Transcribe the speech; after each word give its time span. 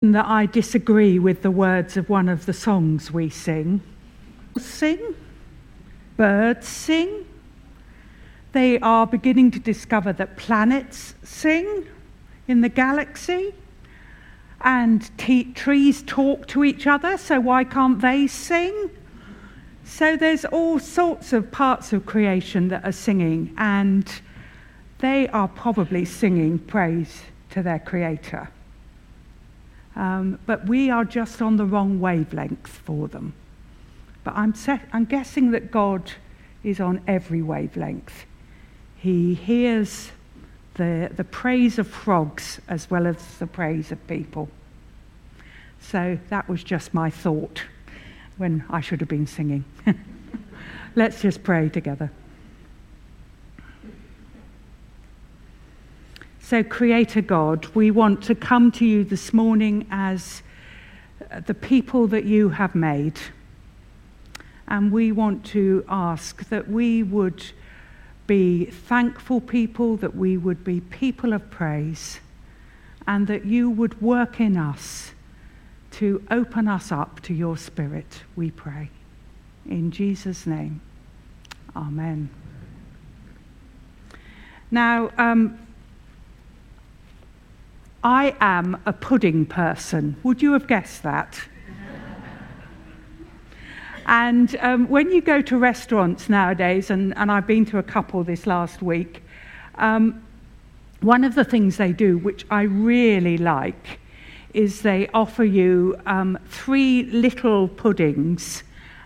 that 0.00 0.26
I 0.26 0.46
disagree 0.46 1.18
with 1.18 1.42
the 1.42 1.50
words 1.50 1.96
of 1.96 2.08
one 2.08 2.28
of 2.28 2.46
the 2.46 2.52
songs 2.52 3.10
we 3.10 3.28
sing. 3.28 3.80
Sing, 4.56 5.16
birds 6.16 6.68
sing. 6.68 7.26
They 8.52 8.78
are 8.78 9.08
beginning 9.08 9.50
to 9.52 9.58
discover 9.58 10.12
that 10.12 10.36
planets 10.36 11.14
sing 11.24 11.88
in 12.46 12.60
the 12.60 12.68
galaxy, 12.68 13.52
and 14.60 15.10
t- 15.18 15.52
trees 15.52 16.04
talk 16.06 16.46
to 16.48 16.62
each 16.62 16.86
other, 16.86 17.18
so 17.18 17.40
why 17.40 17.64
can't 17.64 18.00
they 18.00 18.28
sing? 18.28 18.90
So 19.82 20.16
there's 20.16 20.44
all 20.44 20.78
sorts 20.78 21.32
of 21.32 21.50
parts 21.50 21.92
of 21.92 22.06
creation 22.06 22.68
that 22.68 22.84
are 22.84 22.92
singing, 22.92 23.52
and 23.58 24.08
they 25.00 25.26
are 25.28 25.48
probably 25.48 26.04
singing 26.04 26.60
praise 26.60 27.22
to 27.50 27.64
their 27.64 27.80
Creator. 27.80 28.48
Um, 29.98 30.38
but 30.46 30.66
we 30.66 30.90
are 30.90 31.04
just 31.04 31.42
on 31.42 31.56
the 31.56 31.66
wrong 31.66 31.98
wavelength 31.98 32.68
for 32.68 33.08
them. 33.08 33.34
But 34.22 34.34
I'm, 34.36 34.54
set, 34.54 34.88
I'm 34.92 35.04
guessing 35.04 35.50
that 35.50 35.72
God 35.72 36.12
is 36.62 36.80
on 36.80 37.02
every 37.08 37.42
wavelength. 37.42 38.24
He 38.96 39.34
hears 39.34 40.12
the, 40.74 41.10
the 41.14 41.24
praise 41.24 41.80
of 41.80 41.88
frogs 41.88 42.60
as 42.68 42.88
well 42.88 43.08
as 43.08 43.16
the 43.38 43.46
praise 43.48 43.90
of 43.90 44.06
people. 44.06 44.48
So 45.80 46.18
that 46.28 46.48
was 46.48 46.62
just 46.62 46.94
my 46.94 47.10
thought 47.10 47.64
when 48.36 48.64
I 48.70 48.80
should 48.80 49.00
have 49.00 49.08
been 49.08 49.26
singing. 49.26 49.64
Let's 50.94 51.20
just 51.20 51.42
pray 51.42 51.68
together. 51.68 52.12
So, 56.48 56.62
Creator 56.62 57.20
God, 57.20 57.66
we 57.74 57.90
want 57.90 58.22
to 58.22 58.34
come 58.34 58.72
to 58.72 58.86
you 58.86 59.04
this 59.04 59.34
morning 59.34 59.86
as 59.90 60.42
uh, 61.30 61.40
the 61.40 61.52
people 61.52 62.06
that 62.06 62.24
you 62.24 62.48
have 62.48 62.74
made. 62.74 63.20
And 64.66 64.90
we 64.90 65.12
want 65.12 65.44
to 65.48 65.84
ask 65.90 66.48
that 66.48 66.66
we 66.66 67.02
would 67.02 67.44
be 68.26 68.64
thankful 68.64 69.42
people, 69.42 69.98
that 69.98 70.16
we 70.16 70.38
would 70.38 70.64
be 70.64 70.80
people 70.80 71.34
of 71.34 71.50
praise, 71.50 72.18
and 73.06 73.26
that 73.26 73.44
you 73.44 73.68
would 73.68 74.00
work 74.00 74.40
in 74.40 74.56
us 74.56 75.12
to 75.90 76.26
open 76.30 76.66
us 76.66 76.90
up 76.90 77.20
to 77.24 77.34
your 77.34 77.58
Spirit, 77.58 78.22
we 78.36 78.50
pray. 78.50 78.88
In 79.66 79.90
Jesus' 79.90 80.46
name, 80.46 80.80
Amen. 81.76 82.30
Now, 84.70 85.10
um, 85.18 85.58
I 88.02 88.36
am 88.40 88.80
a 88.86 88.92
pudding 88.92 89.44
person. 89.44 90.16
Would 90.22 90.40
you 90.40 90.52
have 90.52 90.66
guessed 90.66 91.02
that? 91.02 91.40
and 94.06 94.56
um, 94.60 94.88
when 94.88 95.10
you 95.10 95.20
go 95.20 95.42
to 95.42 95.58
restaurants 95.58 96.28
nowadays, 96.28 96.90
and, 96.90 97.16
and, 97.18 97.30
I've 97.30 97.46
been 97.46 97.64
to 97.66 97.78
a 97.78 97.82
couple 97.82 98.22
this 98.22 98.46
last 98.46 98.82
week, 98.82 99.22
um, 99.74 100.22
one 101.00 101.24
of 101.24 101.34
the 101.34 101.44
things 101.44 101.76
they 101.76 101.92
do, 101.92 102.18
which 102.18 102.46
I 102.50 102.62
really 102.62 103.36
like, 103.36 103.98
is 104.54 104.82
they 104.82 105.08
offer 105.08 105.44
you 105.44 105.96
um, 106.06 106.38
three 106.48 107.04
little 107.04 107.68
puddings 107.68 108.62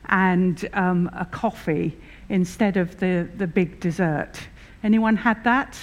and 0.07 0.69
um, 0.75 1.11
a 1.15 1.25
coffee 1.25 1.99
instead 2.29 2.77
of 2.77 2.99
the, 3.01 3.29
the 3.37 3.47
big 3.47 3.81
dessert. 3.81 4.39
Anyone 4.85 5.17
had 5.17 5.43
that? 5.45 5.79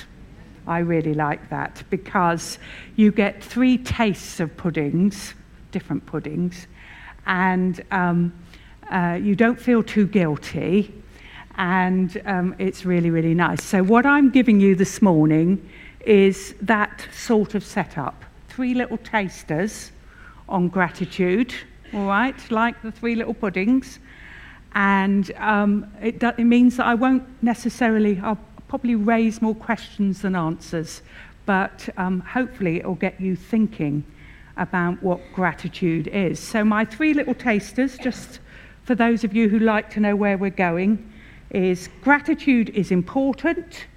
I 0.70 0.80
really 0.80 1.16
like 1.16 1.50
that 1.50 1.84
because 1.90 2.60
you 2.96 3.12
get 3.12 3.44
three 3.44 3.78
tastes 3.78 4.40
of 4.40 4.56
puddings, 4.56 5.34
different 5.72 6.06
puddings, 6.06 6.68
and 7.26 7.82
um, 7.92 8.32
uh, 8.92 9.18
you 9.20 9.36
don't 9.36 9.60
feel 9.60 9.82
too 9.82 10.06
guilty, 10.06 10.94
and 11.58 12.22
um, 12.26 12.56
it's 12.60 12.86
really, 12.86 13.10
really 13.10 13.34
nice. 13.34 13.64
So, 13.64 13.82
what 13.82 14.06
I'm 14.06 14.30
giving 14.30 14.60
you 14.60 14.76
this 14.76 15.02
morning 15.02 15.68
is 16.06 16.54
that 16.62 17.06
sort 17.12 17.56
of 17.56 17.64
setup 17.66 18.24
three 18.48 18.74
little 18.74 18.98
tasters 18.98 19.92
on 20.48 20.68
gratitude, 20.68 21.54
all 21.94 22.06
right, 22.06 22.52
like 22.52 22.80
the 22.82 22.92
three 22.92 23.16
little 23.16 23.34
puddings. 23.34 24.00
And 24.76 25.32
um, 25.38 25.92
it, 26.02 26.22
it 26.22 26.44
means 26.44 26.78
that 26.78 26.86
I 26.86 26.94
won't 26.94 27.24
necessarily, 27.42 28.20
I'll 28.24 28.38
probably 28.70 28.96
raise 28.96 29.42
more 29.42 29.56
questions 29.56 30.22
than 30.22 30.36
answers, 30.36 31.02
but 31.46 31.90
um, 31.98 32.22
hopefully 32.22 32.78
it 32.78 32.86
will 32.86 32.96
get 32.96 33.20
you 33.20 33.36
thinking 33.36 34.06
about 34.56 35.02
what 35.02 35.20
gratitude 35.34 36.08
is. 36.08 36.40
So, 36.40 36.64
my 36.64 36.86
three 36.86 37.14
little 37.14 37.34
tasters, 37.34 37.98
just 37.98 38.40
for 38.84 38.94
those 38.94 39.24
of 39.24 39.36
you 39.36 39.50
who 39.50 39.60
like 39.60 39.90
to 39.92 40.00
know 40.00 40.16
where 40.16 40.38
we're 40.38 40.52
going, 40.52 41.12
is 41.50 41.90
gratitude 42.02 42.70
is 42.70 42.92
important, 42.92 43.88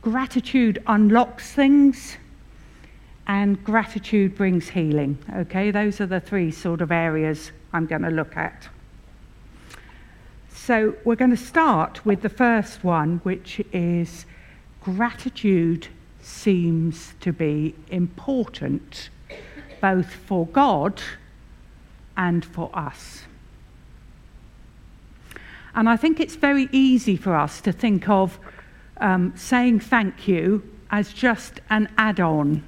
gratitude 0.00 0.82
unlocks 0.86 1.52
things, 1.52 2.16
and 3.26 3.62
gratitude 3.62 4.34
brings 4.34 4.70
healing. 4.70 5.18
Okay, 5.36 5.70
those 5.70 6.00
are 6.00 6.06
the 6.06 6.20
three 6.20 6.50
sort 6.50 6.80
of 6.80 6.90
areas 6.90 7.52
I'm 7.72 7.86
going 7.86 8.02
to 8.02 8.10
look 8.10 8.36
at. 8.36 8.68
So 10.64 10.94
we're 11.02 11.16
going 11.16 11.32
to 11.32 11.36
start 11.36 12.06
with 12.06 12.22
the 12.22 12.28
first 12.28 12.84
one, 12.84 13.18
which 13.24 13.60
is 13.72 14.26
gratitude 14.80 15.88
seems 16.20 17.14
to 17.18 17.32
be 17.32 17.74
important 17.90 19.10
both 19.80 20.14
for 20.14 20.46
God 20.46 21.02
and 22.16 22.44
for 22.44 22.70
us. 22.72 23.22
And 25.74 25.88
I 25.88 25.96
think 25.96 26.20
it's 26.20 26.36
very 26.36 26.68
easy 26.70 27.16
for 27.16 27.34
us 27.34 27.60
to 27.62 27.72
think 27.72 28.08
of 28.08 28.38
um, 28.98 29.32
saying 29.34 29.80
thank 29.80 30.28
you 30.28 30.62
as 30.92 31.12
just 31.12 31.58
an 31.70 31.92
add 31.98 32.20
on, 32.20 32.62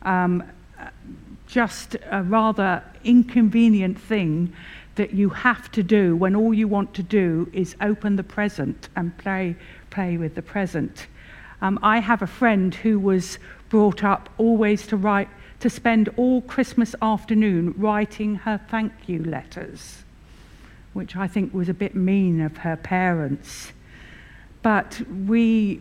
um, 0.00 0.42
just 1.46 1.96
a 2.10 2.22
rather 2.22 2.82
inconvenient 3.04 4.00
thing 4.00 4.54
that 4.96 5.14
you 5.14 5.28
have 5.28 5.70
to 5.72 5.82
do 5.82 6.16
when 6.16 6.34
all 6.34 6.52
you 6.52 6.66
want 6.66 6.92
to 6.94 7.02
do 7.02 7.48
is 7.52 7.76
open 7.80 8.16
the 8.16 8.22
present 8.22 8.88
and 8.96 9.16
play, 9.18 9.56
play 9.90 10.16
with 10.16 10.34
the 10.34 10.42
present. 10.42 11.06
Um, 11.62 11.78
I 11.82 12.00
have 12.00 12.22
a 12.22 12.26
friend 12.26 12.74
who 12.74 12.98
was 12.98 13.38
brought 13.68 14.04
up 14.04 14.28
always 14.38 14.86
to 14.88 14.96
write, 14.96 15.28
to 15.60 15.70
spend 15.70 16.08
all 16.16 16.42
Christmas 16.42 16.94
afternoon 17.00 17.74
writing 17.76 18.36
her 18.36 18.60
thank 18.68 18.92
you 19.06 19.22
letters, 19.22 20.02
which 20.92 21.16
I 21.16 21.28
think 21.28 21.54
was 21.54 21.68
a 21.68 21.74
bit 21.74 21.94
mean 21.94 22.40
of 22.40 22.58
her 22.58 22.76
parents. 22.76 23.72
But 24.62 25.00
we, 25.26 25.80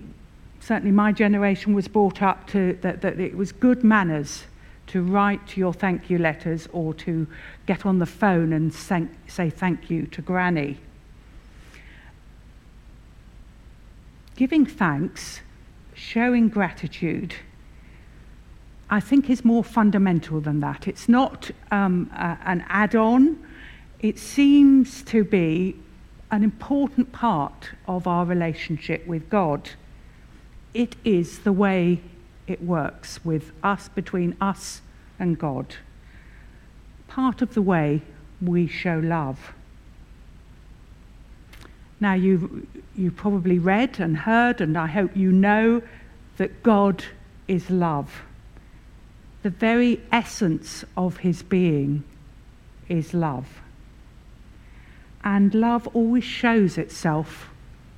certainly 0.60 0.92
my 0.92 1.12
generation, 1.12 1.74
was 1.74 1.88
brought 1.88 2.22
up 2.22 2.48
to 2.48 2.78
that, 2.82 3.02
that 3.02 3.20
it 3.20 3.36
was 3.36 3.52
good 3.52 3.84
manners 3.84 4.44
to 4.88 5.02
write 5.04 5.58
your 5.58 5.74
thank 5.74 6.10
you 6.10 6.18
letters 6.18 6.68
or 6.72 6.94
to 6.94 7.28
get 7.66 7.86
on 7.86 8.00
the 8.00 8.06
phone 8.06 8.54
and 8.54 8.74
say 8.74 9.50
thank 9.50 9.90
you 9.90 10.06
to 10.08 10.22
Granny. 10.22 10.78
Giving 14.36 14.66
thanks, 14.66 15.42
showing 15.94 16.50
gratitude, 16.50 17.36
I 18.90 19.00
think 19.00 19.30
is 19.30 19.44
more 19.44 19.64
fundamental 19.64 20.42
than 20.42 20.60
that. 20.60 20.88
It's 20.88 21.10
not 21.10 21.50
um, 21.72 22.12
an 22.14 22.64
add 22.68 22.96
on, 22.96 23.44
it 24.00 24.20
seems 24.20 25.02
to 25.04 25.24
be 25.24 25.76
an 26.32 26.44
important 26.44 27.12
part 27.12 27.72
of 27.88 28.08
our 28.08 28.26
relationship 28.26 29.08
with 29.08 29.30
God. 29.30 29.72
It 30.74 30.96
is 31.04 31.40
the 31.40 31.54
way 31.54 32.02
it 32.48 32.62
works 32.62 33.24
with 33.26 33.52
us, 33.64 33.90
between 33.90 34.36
us 34.40 34.82
and 35.20 35.38
God. 35.38 35.76
Part 37.08 37.42
of 37.42 37.54
the 37.54 37.62
way 37.62 38.02
we 38.42 38.68
show 38.68 39.00
love. 39.00 39.54
Now, 42.00 42.14
you've, 42.14 42.68
you 42.96 43.12
probably 43.12 43.58
read 43.58 44.00
and 44.00 44.18
heard, 44.18 44.62
and 44.62 44.78
I 44.78 44.88
hope 44.88 45.16
you 45.16 45.32
know 45.32 45.82
that 46.38 46.62
God 46.62 47.06
is 47.48 47.70
love. 47.70 48.24
The 49.44 49.50
very 49.50 50.02
essence 50.12 50.84
of 50.98 51.18
his 51.18 51.42
being 51.42 52.04
is 52.90 53.14
love. 53.14 53.62
And 55.24 55.54
love 55.56 55.88
always 55.96 56.24
shows 56.24 56.78
itself 56.78 57.50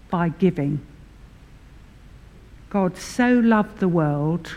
by 0.09 0.29
giving. 0.29 0.85
God 2.69 2.97
so 2.97 3.33
loved 3.33 3.79
the 3.79 3.87
world 3.87 4.55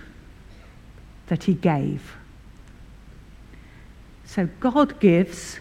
that 1.28 1.44
he 1.44 1.54
gave. 1.54 2.16
So 4.24 4.48
God 4.58 4.98
gives, 5.00 5.60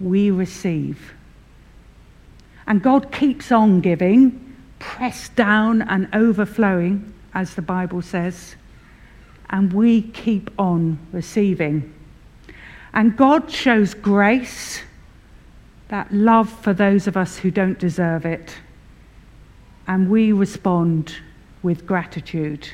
we 0.00 0.30
receive. 0.30 1.14
And 2.66 2.82
God 2.82 3.12
keeps 3.12 3.52
on 3.52 3.80
giving, 3.80 4.56
pressed 4.78 5.36
down 5.36 5.82
and 5.82 6.08
overflowing, 6.12 7.12
as 7.34 7.54
the 7.54 7.62
Bible 7.62 8.02
says. 8.02 8.56
And 9.50 9.72
we 9.72 10.02
keep 10.02 10.50
on 10.58 10.98
receiving. 11.12 11.92
And 12.92 13.16
God 13.16 13.50
shows 13.50 13.94
grace, 13.94 14.82
that 15.88 16.12
love 16.12 16.50
for 16.50 16.72
those 16.72 17.06
of 17.06 17.16
us 17.16 17.38
who 17.38 17.50
don't 17.50 17.78
deserve 17.78 18.26
it. 18.26 18.56
And 19.86 20.10
we 20.10 20.32
respond 20.32 21.14
with 21.62 21.86
gratitude. 21.86 22.68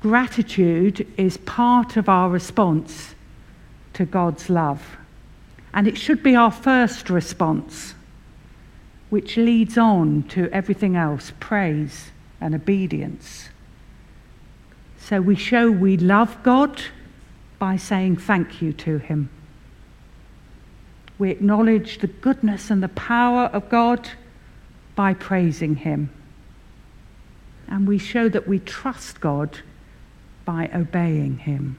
Gratitude 0.00 1.06
is 1.16 1.36
part 1.38 1.96
of 1.96 2.08
our 2.08 2.28
response 2.28 3.14
to 3.94 4.04
God's 4.04 4.50
love. 4.50 4.96
And 5.72 5.88
it 5.88 5.96
should 5.96 6.22
be 6.22 6.36
our 6.36 6.50
first 6.50 7.10
response, 7.10 7.94
which 9.10 9.36
leads 9.36 9.76
on 9.78 10.22
to 10.24 10.48
everything 10.50 10.94
else 10.94 11.32
praise 11.40 12.10
and 12.40 12.54
obedience. 12.54 13.48
So 14.98 15.20
we 15.20 15.34
show 15.34 15.70
we 15.70 15.96
love 15.96 16.42
God 16.42 16.82
by 17.58 17.76
saying 17.76 18.16
thank 18.16 18.62
you 18.62 18.72
to 18.74 18.98
Him. 18.98 19.30
We 21.18 21.30
acknowledge 21.30 21.98
the 21.98 22.06
goodness 22.08 22.70
and 22.70 22.82
the 22.82 22.88
power 22.88 23.44
of 23.46 23.68
God 23.68 24.10
by 24.94 25.14
praising 25.14 25.76
Him. 25.76 26.10
And 27.68 27.86
we 27.86 27.98
show 27.98 28.28
that 28.28 28.46
we 28.46 28.58
trust 28.58 29.20
God 29.20 29.60
by 30.44 30.70
obeying 30.74 31.38
Him. 31.38 31.78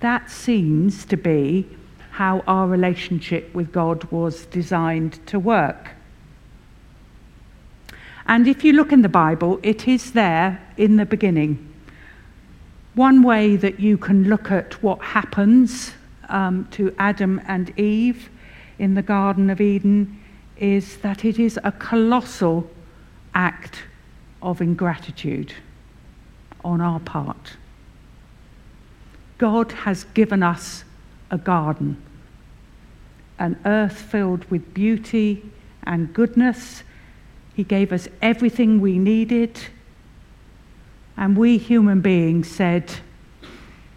That 0.00 0.30
seems 0.30 1.04
to 1.06 1.16
be 1.16 1.68
how 2.12 2.40
our 2.46 2.66
relationship 2.66 3.54
with 3.54 3.72
God 3.72 4.04
was 4.04 4.46
designed 4.46 5.24
to 5.26 5.38
work. 5.38 5.90
And 8.26 8.46
if 8.46 8.64
you 8.64 8.72
look 8.72 8.92
in 8.92 9.02
the 9.02 9.08
Bible, 9.08 9.58
it 9.62 9.88
is 9.88 10.12
there 10.12 10.60
in 10.76 10.96
the 10.96 11.06
beginning. 11.06 11.72
One 12.94 13.22
way 13.22 13.56
that 13.56 13.80
you 13.80 13.96
can 13.96 14.24
look 14.24 14.50
at 14.50 14.82
what 14.82 15.00
happens 15.00 15.92
um, 16.28 16.68
to 16.72 16.94
Adam 16.98 17.40
and 17.46 17.76
Eve 17.78 18.28
in 18.78 18.94
the 18.94 19.02
Garden 19.02 19.48
of 19.50 19.60
Eden 19.60 20.20
is 20.56 20.98
that 20.98 21.24
it 21.24 21.38
is 21.38 21.58
a 21.64 21.72
colossal 21.72 22.70
act 23.34 23.84
of 24.42 24.60
ingratitude 24.60 25.54
on 26.64 26.80
our 26.80 27.00
part. 27.00 27.56
God 29.38 29.72
has 29.72 30.04
given 30.14 30.42
us 30.42 30.84
a 31.30 31.38
garden, 31.38 32.00
an 33.38 33.58
earth 33.64 33.96
filled 33.96 34.44
with 34.50 34.74
beauty 34.74 35.42
and 35.84 36.12
goodness. 36.12 36.82
He 37.54 37.64
gave 37.64 37.92
us 37.92 38.08
everything 38.20 38.80
we 38.80 38.98
needed. 38.98 39.58
And 41.16 41.36
we 41.36 41.58
human 41.58 42.00
beings 42.00 42.48
said, 42.50 42.92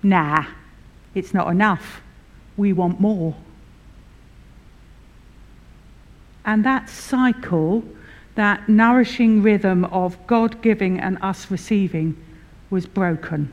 nah, 0.01 0.45
it's 1.13 1.33
not 1.33 1.49
enough. 1.49 2.01
We 2.57 2.73
want 2.73 2.99
more. 2.99 3.35
And 6.45 6.63
that 6.63 6.89
cycle, 6.89 7.83
that 8.35 8.67
nourishing 8.69 9.41
rhythm 9.41 9.85
of 9.85 10.17
God 10.27 10.61
giving 10.61 10.99
and 10.99 11.17
us 11.21 11.49
receiving, 11.49 12.17
was 12.69 12.85
broken. 12.85 13.51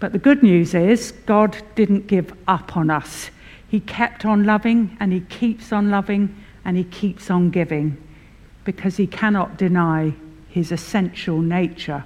But 0.00 0.12
the 0.12 0.18
good 0.18 0.42
news 0.42 0.74
is, 0.74 1.12
God 1.26 1.58
didn't 1.74 2.06
give 2.06 2.32
up 2.46 2.76
on 2.76 2.90
us. 2.90 3.30
He 3.68 3.80
kept 3.80 4.24
on 4.24 4.44
loving, 4.44 4.96
and 5.00 5.12
He 5.12 5.20
keeps 5.20 5.72
on 5.72 5.90
loving, 5.90 6.34
and 6.64 6.76
He 6.76 6.84
keeps 6.84 7.30
on 7.30 7.50
giving 7.50 7.96
because 8.64 8.96
He 8.96 9.06
cannot 9.06 9.56
deny 9.56 10.14
His 10.48 10.72
essential 10.72 11.40
nature. 11.40 12.04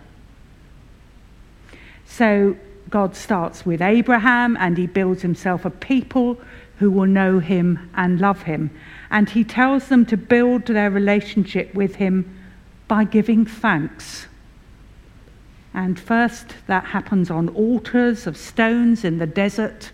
So 2.06 2.56
God 2.90 3.14
starts 3.14 3.64
with 3.64 3.81
Abraham, 3.81 4.56
and 4.58 4.76
He 4.76 4.87
builds 4.87 5.22
Himself 5.22 5.64
a 5.64 5.70
people 5.70 6.40
who 6.78 6.90
will 6.90 7.06
know 7.06 7.38
Him 7.38 7.90
and 7.94 8.20
love 8.20 8.43
Him. 8.43 8.70
And 9.12 9.31
He 9.31 9.44
tells 9.44 9.88
them 9.88 10.05
to 10.06 10.17
build 10.17 10.64
their 10.64 10.91
relationship 10.91 11.73
with 11.75 11.94
Him 11.97 12.35
by 12.88 13.05
giving 13.05 13.47
thanks. 13.47 14.26
And 15.75 16.00
first, 16.00 16.55
that 16.67 16.87
happens 16.87 17.31
on 17.31 17.49
altars 17.50 18.26
of 18.26 18.37
stones 18.37 19.05
in 19.05 19.19
the 19.19 19.26
desert, 19.26 19.93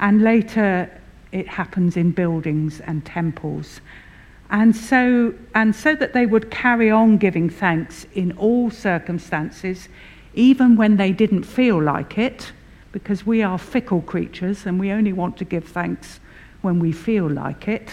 and 0.00 0.22
later, 0.22 0.90
it 1.32 1.48
happens 1.48 1.96
in 1.96 2.12
buildings 2.12 2.80
and 2.80 3.04
temples. 3.04 3.80
And 4.50 4.74
so, 4.74 5.34
and 5.54 5.74
so 5.74 5.94
that 5.96 6.12
they 6.12 6.26
would 6.26 6.50
carry 6.50 6.90
on 6.90 7.18
giving 7.18 7.50
thanks 7.50 8.06
in 8.14 8.32
all 8.32 8.70
circumstances, 8.70 9.88
even 10.34 10.76
when 10.76 10.96
they 10.96 11.12
didn't 11.12 11.44
feel 11.44 11.82
like 11.82 12.16
it, 12.16 12.52
because 12.92 13.26
we 13.26 13.42
are 13.42 13.58
fickle 13.58 14.02
creatures 14.02 14.66
and 14.66 14.78
we 14.78 14.90
only 14.90 15.12
want 15.12 15.36
to 15.38 15.44
give 15.44 15.64
thanks 15.64 16.20
when 16.62 16.78
we 16.78 16.92
feel 16.92 17.28
like 17.28 17.68
it. 17.68 17.90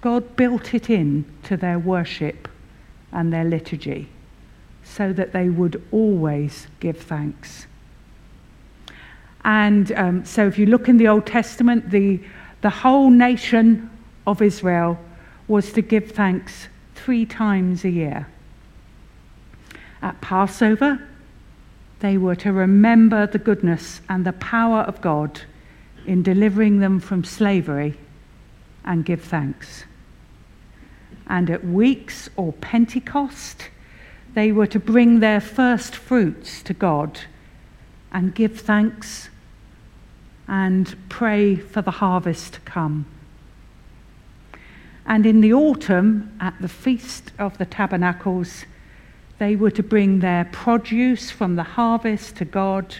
God 0.00 0.36
built 0.36 0.74
it 0.74 0.88
in 0.88 1.24
to 1.44 1.56
their 1.56 1.78
worship 1.78 2.48
and 3.12 3.32
their 3.32 3.44
liturgy 3.44 4.08
so 4.84 5.12
that 5.12 5.32
they 5.32 5.48
would 5.48 5.82
always 5.90 6.66
give 6.80 6.98
thanks. 6.98 7.66
And 9.44 9.92
um, 9.92 10.24
so, 10.24 10.46
if 10.46 10.58
you 10.58 10.66
look 10.66 10.88
in 10.88 10.96
the 10.96 11.08
Old 11.08 11.26
Testament, 11.26 11.90
the, 11.90 12.20
the 12.60 12.70
whole 12.70 13.10
nation 13.10 13.90
of 14.26 14.42
Israel 14.42 14.98
was 15.46 15.72
to 15.72 15.82
give 15.82 16.10
thanks 16.10 16.68
three 16.94 17.24
times 17.24 17.84
a 17.84 17.90
year. 17.90 18.28
At 20.02 20.20
Passover, 20.20 21.00
they 22.00 22.18
were 22.18 22.36
to 22.36 22.52
remember 22.52 23.26
the 23.26 23.38
goodness 23.38 24.00
and 24.08 24.24
the 24.24 24.32
power 24.34 24.80
of 24.80 25.00
God 25.00 25.40
in 26.06 26.22
delivering 26.22 26.78
them 26.80 27.00
from 27.00 27.24
slavery 27.24 27.98
and 28.84 29.04
give 29.04 29.22
thanks. 29.22 29.84
And 31.28 31.50
at 31.50 31.64
weeks 31.64 32.28
or 32.36 32.52
Pentecost, 32.54 33.68
they 34.34 34.52
were 34.52 34.66
to 34.66 34.78
bring 34.78 35.20
their 35.20 35.40
first 35.40 35.94
fruits 35.94 36.62
to 36.62 36.74
God 36.74 37.20
and 38.12 38.34
give 38.34 38.60
thanks 38.60 39.28
and 40.46 40.96
pray 41.08 41.56
for 41.56 41.82
the 41.82 41.90
harvest 41.90 42.54
to 42.54 42.60
come. 42.60 43.06
And 45.04 45.26
in 45.26 45.40
the 45.40 45.52
autumn, 45.52 46.36
at 46.40 46.54
the 46.60 46.68
Feast 46.68 47.32
of 47.38 47.58
the 47.58 47.66
Tabernacles, 47.66 48.64
they 49.38 49.56
were 49.56 49.70
to 49.70 49.82
bring 49.82 50.20
their 50.20 50.44
produce 50.46 51.30
from 51.30 51.56
the 51.56 51.62
harvest 51.62 52.36
to 52.36 52.44
God, 52.44 52.96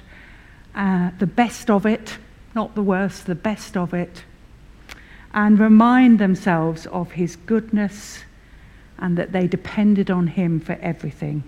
uh, 0.75 1.11
the 1.18 1.26
best 1.26 1.68
of 1.68 1.85
it, 1.85 2.18
not 2.54 2.75
the 2.75 2.82
worst, 2.82 3.26
the 3.26 3.35
best 3.35 3.76
of 3.76 3.92
it, 3.92 4.25
and 5.38 5.61
remind 5.61 6.18
themselves 6.18 6.85
of 6.87 7.12
his 7.12 7.37
goodness 7.37 8.25
and 8.99 9.16
that 9.16 9.30
they 9.30 9.47
depended 9.47 10.11
on 10.11 10.26
him 10.26 10.59
for 10.59 10.73
everything. 10.83 11.45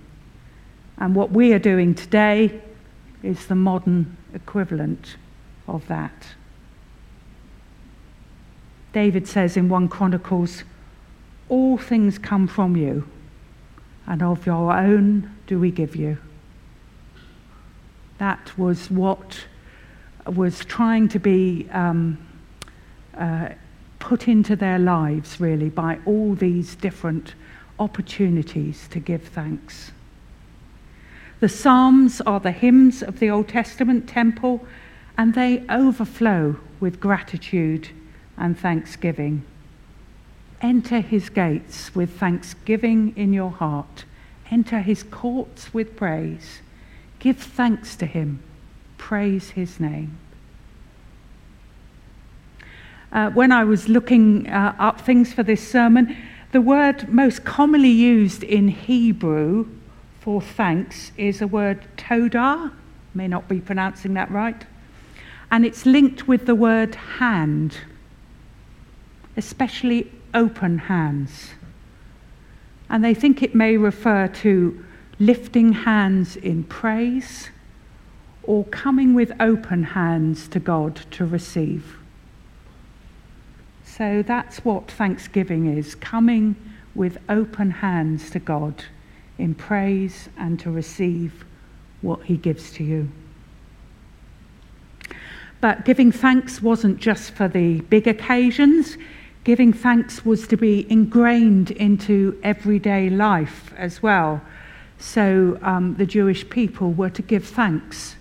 And 0.99 1.13
what 1.13 1.33
we 1.33 1.53
are 1.55 1.59
doing 1.59 1.97
today 1.97 2.61
is 3.25 3.49
the 3.49 3.57
modern 3.57 4.17
equivalent 4.33 5.17
of 5.67 5.89
that. 5.89 6.25
David 8.93 9.27
says 9.27 9.57
in 9.57 9.69
1 9.69 9.89
Chronicles, 9.89 10.63
All 11.49 11.77
things 11.77 12.17
come 12.17 12.47
from 12.47 12.77
you, 12.77 13.09
and 14.07 14.23
of 14.23 14.47
your 14.47 14.73
own 14.73 15.35
do 15.49 15.59
we 15.59 15.73
give 15.73 15.97
you. 15.97 16.17
That 18.19 18.57
was 18.57 18.89
what 18.89 19.47
was 20.27 20.65
trying 20.65 21.09
to 21.09 21.19
be 21.19 21.69
um, 21.73 22.25
uh, 23.19 23.49
put 24.01 24.27
into 24.27 24.57
their 24.57 24.79
lives, 24.79 25.39
really, 25.39 25.69
by 25.69 26.01
all 26.05 26.35
these 26.35 26.75
different 26.75 27.35
opportunities 27.79 28.89
to 28.89 28.99
give 28.99 29.23
thanks. 29.23 29.93
The 31.39 31.49
Psalms 31.49 32.21
are 32.23 32.41
the 32.41 32.51
hymns 32.51 33.03
of 33.03 33.21
the 33.21 33.31
Old 33.31 33.49
Testament 33.49 34.09
temple, 34.09 34.67
and 35.17 35.35
they 35.35 35.65
overflow 35.69 36.57
with 36.81 37.01
gratitude 37.01 37.89
and 38.37 38.59
thanksgiving. 38.59 39.45
Enter 40.61 41.01
his 41.01 41.31
gates 41.31 41.95
with 41.95 42.19
thanksgiving 42.19 43.15
in 43.17 43.33
your 43.33 43.51
heart. 43.51 44.05
Enter 44.51 44.81
his 44.81 45.03
courts 45.05 45.73
with 45.73 45.97
praise. 45.97 46.61
Give 47.19 47.39
thanks 47.39 47.97
to 47.97 48.07
him. 48.07 48.43
Praise 48.99 49.51
his 49.51 49.81
name. 49.81 50.19
Uh, 53.13 53.31
when 53.31 53.51
I 53.51 53.65
was 53.65 53.89
looking 53.89 54.49
uh, 54.49 54.75
up 54.79 55.01
things 55.01 55.33
for 55.33 55.43
this 55.43 55.67
sermon, 55.67 56.17
the 56.53 56.61
word 56.61 57.09
most 57.09 57.45
commonly 57.45 57.91
used 57.91 58.43
in 58.43 58.69
Hebrew 58.69 59.67
for 60.21 60.41
thanks 60.41 61.13
is 61.17 61.41
a 61.41 61.47
word 61.47 61.87
todah. 61.97 62.73
May 63.15 63.27
not 63.27 63.49
be 63.49 63.61
pronouncing 63.61 64.15
that 64.15 64.31
right. 64.31 64.65
And 65.51 65.65
it's 65.65 65.87
linked 65.87 66.29
with 66.29 66.47
the 66.47 66.55
word 66.55 66.95
hand, 66.95 67.79
especially 69.37 70.13
open 70.35 70.79
hands. 70.79 71.51
And 72.89 73.05
they 73.05 73.15
think 73.15 73.43
it 73.43 73.55
may 73.55 73.77
refer 73.77 74.29
to 74.29 74.85
lifting 75.19 75.73
hands 75.73 76.37
in 76.37 76.65
praise 76.65 77.51
or 78.43 78.65
coming 78.67 79.15
with 79.15 79.33
open 79.41 79.83
hands 79.83 80.49
to 80.49 80.61
God 80.61 80.97
to 81.13 81.25
receive. 81.25 82.00
So 84.01 84.23
that's 84.23 84.65
what 84.65 84.91
thanksgiving 84.91 85.77
is 85.77 85.95
coming 85.95 86.57
with 86.95 87.19
open 87.29 87.71
hands 87.71 88.31
to 88.31 88.39
God 88.39 88.83
in 89.37 89.55
praise 89.55 90.31
and 90.39 90.59
to 90.61 90.71
receive 90.71 91.45
what 92.01 92.23
He 92.23 92.39
gives 92.39 92.73
to 92.77 92.83
you. 92.83 93.11
But 95.61 95.85
giving 95.85 96.11
thanks 96.13 96.63
wasn't 96.63 96.99
just 96.99 97.33
for 97.33 97.47
the 97.47 97.83
big 97.83 98.09
occasions. 98.09 98.97
Giving 99.45 99.71
thanks 99.71 100.25
was 100.25 100.49
to 100.49 100.57
be 100.57 100.91
ingrained 100.91 101.71
into 101.73 102.41
everyday 102.43 103.11
life 103.11 103.75
as 103.77 104.03
well. 104.03 104.41
So 104.99 105.59
um, 105.61 105.97
the 105.97 106.07
Jewish 106.07 106.49
people 106.49 106.91
were 106.91 107.11
to 107.11 107.21
give 107.21 107.45
thanks 107.45 108.17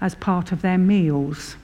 as 0.00 0.14
part 0.14 0.50
of 0.50 0.62
their 0.62 0.78
meals. 0.78 1.56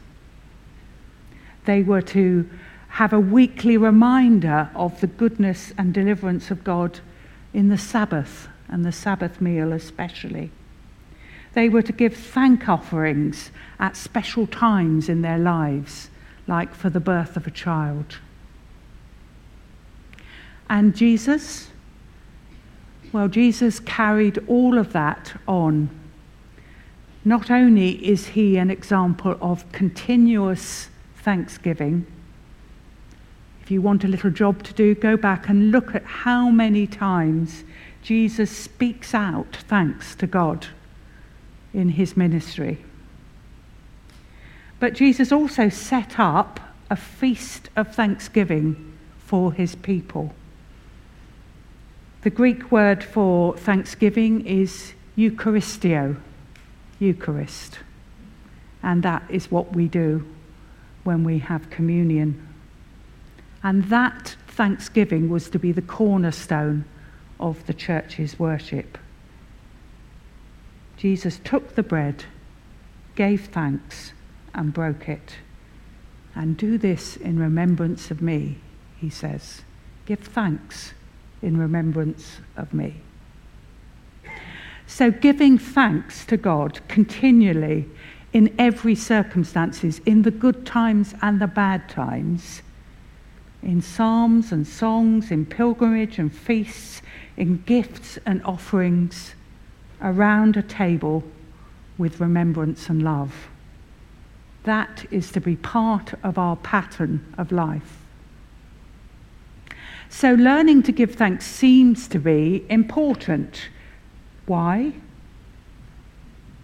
They 1.64 1.82
were 1.82 2.02
to 2.02 2.50
have 2.96 3.12
a 3.12 3.20
weekly 3.20 3.76
reminder 3.76 4.70
of 4.74 5.02
the 5.02 5.06
goodness 5.06 5.70
and 5.76 5.92
deliverance 5.92 6.50
of 6.50 6.64
God 6.64 6.98
in 7.52 7.68
the 7.68 7.76
Sabbath 7.76 8.48
and 8.68 8.86
the 8.86 8.90
Sabbath 8.92 9.38
meal 9.38 9.70
especially. 9.70 10.50
They 11.52 11.68
were 11.68 11.82
to 11.82 11.92
give 11.92 12.16
thank 12.16 12.70
offerings 12.70 13.50
at 13.78 13.98
special 13.98 14.46
times 14.46 15.10
in 15.10 15.20
their 15.20 15.36
lives, 15.36 16.08
like 16.46 16.74
for 16.74 16.88
the 16.88 16.98
birth 16.98 17.36
of 17.36 17.46
a 17.46 17.50
child. 17.50 18.16
And 20.70 20.96
Jesus, 20.96 21.68
well, 23.12 23.28
Jesus 23.28 23.78
carried 23.78 24.38
all 24.48 24.78
of 24.78 24.94
that 24.94 25.38
on. 25.46 25.90
Not 27.26 27.50
only 27.50 27.90
is 28.08 28.28
he 28.28 28.56
an 28.56 28.70
example 28.70 29.36
of 29.42 29.70
continuous 29.72 30.88
thanksgiving, 31.16 32.06
if 33.66 33.72
you 33.72 33.82
want 33.82 34.04
a 34.04 34.08
little 34.08 34.30
job 34.30 34.62
to 34.62 34.72
do, 34.74 34.94
go 34.94 35.16
back 35.16 35.48
and 35.48 35.72
look 35.72 35.92
at 35.92 36.04
how 36.04 36.50
many 36.50 36.86
times 36.86 37.64
Jesus 38.00 38.48
speaks 38.48 39.12
out 39.12 39.56
thanks 39.66 40.14
to 40.14 40.26
God 40.28 40.68
in 41.74 41.88
his 41.88 42.16
ministry. 42.16 42.78
But 44.78 44.92
Jesus 44.92 45.32
also 45.32 45.68
set 45.68 46.20
up 46.20 46.60
a 46.90 46.94
feast 46.94 47.68
of 47.74 47.92
thanksgiving 47.92 48.96
for 49.18 49.52
his 49.52 49.74
people. 49.74 50.32
The 52.22 52.30
Greek 52.30 52.70
word 52.70 53.02
for 53.02 53.56
thanksgiving 53.56 54.46
is 54.46 54.92
Eucharisteo, 55.18 56.20
Eucharist. 57.00 57.80
And 58.84 59.02
that 59.02 59.24
is 59.28 59.50
what 59.50 59.74
we 59.74 59.88
do 59.88 60.24
when 61.02 61.24
we 61.24 61.40
have 61.40 61.68
communion. 61.68 62.45
And 63.66 63.82
that 63.86 64.36
thanksgiving 64.46 65.28
was 65.28 65.50
to 65.50 65.58
be 65.58 65.72
the 65.72 65.82
cornerstone 65.82 66.84
of 67.40 67.66
the 67.66 67.74
church's 67.74 68.38
worship. 68.38 68.96
Jesus 70.96 71.40
took 71.42 71.74
the 71.74 71.82
bread, 71.82 72.26
gave 73.16 73.46
thanks, 73.46 74.12
and 74.54 74.72
broke 74.72 75.08
it. 75.08 75.38
And 76.32 76.56
do 76.56 76.78
this 76.78 77.16
in 77.16 77.40
remembrance 77.40 78.12
of 78.12 78.22
me, 78.22 78.58
he 79.00 79.10
says. 79.10 79.62
Give 80.04 80.20
thanks 80.20 80.94
in 81.42 81.58
remembrance 81.58 82.36
of 82.56 82.72
me. 82.72 83.00
So, 84.86 85.10
giving 85.10 85.58
thanks 85.58 86.24
to 86.26 86.36
God 86.36 86.78
continually 86.86 87.86
in 88.32 88.54
every 88.60 88.94
circumstances, 88.94 90.00
in 90.06 90.22
the 90.22 90.30
good 90.30 90.64
times 90.64 91.16
and 91.20 91.40
the 91.40 91.48
bad 91.48 91.88
times, 91.88 92.62
in 93.66 93.82
psalms 93.82 94.52
and 94.52 94.64
songs, 94.64 95.32
in 95.32 95.44
pilgrimage 95.44 96.20
and 96.20 96.32
feasts, 96.32 97.02
in 97.36 97.60
gifts 97.66 98.16
and 98.24 98.40
offerings, 98.44 99.34
around 100.00 100.56
a 100.56 100.62
table 100.62 101.24
with 101.98 102.20
remembrance 102.20 102.88
and 102.88 103.02
love. 103.02 103.48
That 104.62 105.04
is 105.10 105.32
to 105.32 105.40
be 105.40 105.56
part 105.56 106.14
of 106.22 106.38
our 106.38 106.54
pattern 106.54 107.34
of 107.36 107.50
life. 107.50 107.98
So, 110.08 110.34
learning 110.34 110.84
to 110.84 110.92
give 110.92 111.16
thanks 111.16 111.44
seems 111.44 112.06
to 112.08 112.20
be 112.20 112.64
important. 112.70 113.68
Why? 114.46 114.92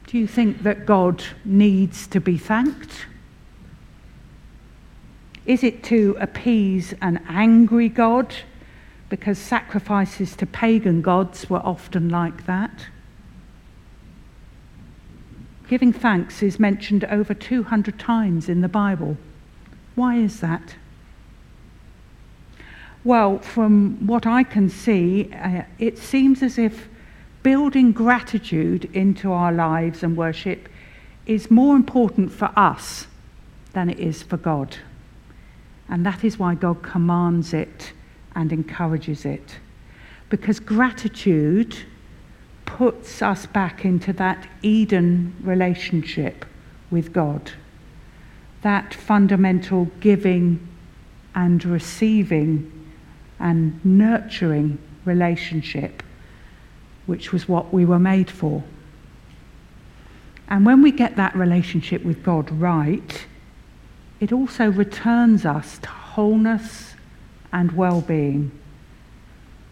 Do 0.06 0.18
you 0.18 0.28
think 0.28 0.62
that 0.62 0.86
God 0.86 1.24
needs 1.44 2.06
to 2.06 2.20
be 2.20 2.38
thanked? 2.38 3.06
Is 5.44 5.64
it 5.64 5.82
to 5.84 6.16
appease 6.20 6.94
an 7.00 7.24
angry 7.28 7.88
God? 7.88 8.34
Because 9.08 9.38
sacrifices 9.38 10.36
to 10.36 10.46
pagan 10.46 11.02
gods 11.02 11.50
were 11.50 11.60
often 11.64 12.08
like 12.08 12.46
that. 12.46 12.86
Giving 15.68 15.92
thanks 15.92 16.42
is 16.42 16.60
mentioned 16.60 17.04
over 17.04 17.34
200 17.34 17.98
times 17.98 18.48
in 18.48 18.60
the 18.60 18.68
Bible. 18.68 19.16
Why 19.94 20.16
is 20.16 20.40
that? 20.40 20.76
Well, 23.04 23.38
from 23.38 24.06
what 24.06 24.26
I 24.26 24.44
can 24.44 24.68
see, 24.68 25.32
uh, 25.32 25.62
it 25.78 25.98
seems 25.98 26.42
as 26.42 26.56
if 26.56 26.88
building 27.42 27.92
gratitude 27.92 28.84
into 28.94 29.32
our 29.32 29.52
lives 29.52 30.02
and 30.02 30.16
worship 30.16 30.68
is 31.26 31.50
more 31.50 31.74
important 31.74 32.30
for 32.30 32.50
us 32.56 33.08
than 33.72 33.90
it 33.90 33.98
is 33.98 34.22
for 34.22 34.36
God. 34.36 34.76
And 35.88 36.06
that 36.06 36.24
is 36.24 36.38
why 36.38 36.54
God 36.54 36.82
commands 36.82 37.52
it 37.52 37.92
and 38.34 38.52
encourages 38.52 39.24
it. 39.24 39.58
Because 40.30 40.58
gratitude 40.58 41.76
puts 42.64 43.20
us 43.20 43.44
back 43.46 43.84
into 43.84 44.12
that 44.14 44.48
Eden 44.62 45.34
relationship 45.42 46.46
with 46.90 47.12
God, 47.12 47.52
that 48.62 48.94
fundamental 48.94 49.86
giving 50.00 50.66
and 51.34 51.64
receiving 51.64 52.70
and 53.38 53.84
nurturing 53.84 54.78
relationship, 55.04 56.02
which 57.06 57.32
was 57.32 57.48
what 57.48 57.72
we 57.72 57.84
were 57.84 57.98
made 57.98 58.30
for. 58.30 58.62
And 60.48 60.64
when 60.64 60.82
we 60.82 60.92
get 60.92 61.16
that 61.16 61.34
relationship 61.34 62.04
with 62.04 62.22
God 62.22 62.50
right, 62.50 63.26
it 64.22 64.32
also 64.32 64.70
returns 64.70 65.44
us 65.44 65.78
to 65.78 65.88
wholeness 65.88 66.94
and 67.52 67.72
well 67.72 68.00
being 68.00 68.52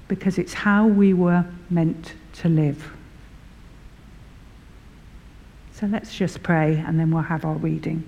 because 0.09 0.39
it's 0.39 0.53
how 0.53 0.89
we 0.89 1.15
were 1.15 1.45
meant 1.71 2.15
to 2.33 2.49
live. 2.49 2.91
So 5.73 5.87
let's 5.87 6.13
just 6.13 6.43
pray 6.43 6.83
and 6.85 6.99
then 6.99 7.13
we'll 7.13 7.23
have 7.23 7.45
our 7.45 7.55
reading. 7.55 8.03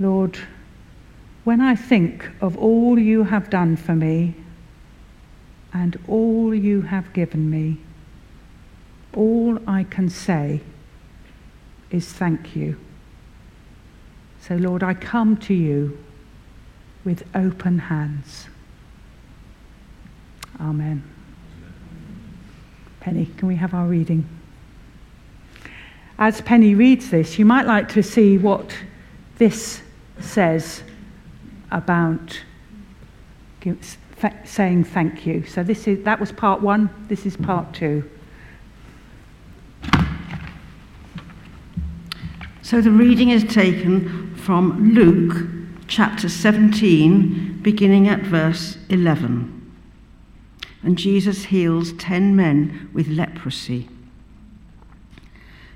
Lord, 0.00 0.36
when 1.44 1.60
I 1.60 1.76
think 1.76 2.28
of 2.40 2.58
all 2.58 2.98
you 2.98 3.22
have 3.22 3.50
done 3.50 3.76
for 3.76 3.94
me 3.94 4.34
and 5.72 5.96
all 6.08 6.52
you 6.52 6.82
have 6.82 7.12
given 7.12 7.48
me, 7.48 7.78
all 9.16 9.58
I 9.66 9.84
can 9.84 10.08
say 10.08 10.60
is 11.90 12.12
thank 12.12 12.56
you. 12.56 12.78
So, 14.40 14.56
Lord, 14.56 14.82
I 14.82 14.94
come 14.94 15.36
to 15.38 15.54
you 15.54 15.98
with 17.04 17.22
open 17.34 17.78
hands. 17.78 18.48
Amen. 20.60 21.02
Penny, 23.00 23.26
can 23.36 23.48
we 23.48 23.56
have 23.56 23.74
our 23.74 23.86
reading? 23.86 24.26
As 26.18 26.40
Penny 26.40 26.74
reads 26.74 27.10
this, 27.10 27.38
you 27.38 27.44
might 27.44 27.66
like 27.66 27.88
to 27.90 28.02
see 28.02 28.38
what 28.38 28.76
this 29.38 29.82
says 30.20 30.82
about 31.70 32.40
saying 34.44 34.84
thank 34.84 35.26
you. 35.26 35.44
So 35.46 35.62
this 35.62 35.88
is 35.88 36.04
that 36.04 36.20
was 36.20 36.30
part 36.30 36.60
1, 36.60 37.06
this 37.08 37.26
is 37.26 37.36
part 37.36 37.72
2. 37.74 38.08
So 42.74 42.80
the 42.80 42.90
reading 42.90 43.30
is 43.30 43.44
taken 43.44 44.34
from 44.34 44.94
Luke 44.94 45.46
chapter 45.86 46.28
17, 46.28 47.60
beginning 47.62 48.08
at 48.08 48.22
verse 48.22 48.78
11. 48.88 49.70
And 50.82 50.98
Jesus 50.98 51.44
heals 51.44 51.92
10 51.92 52.34
men 52.34 52.90
with 52.92 53.06
leprosy. 53.06 53.88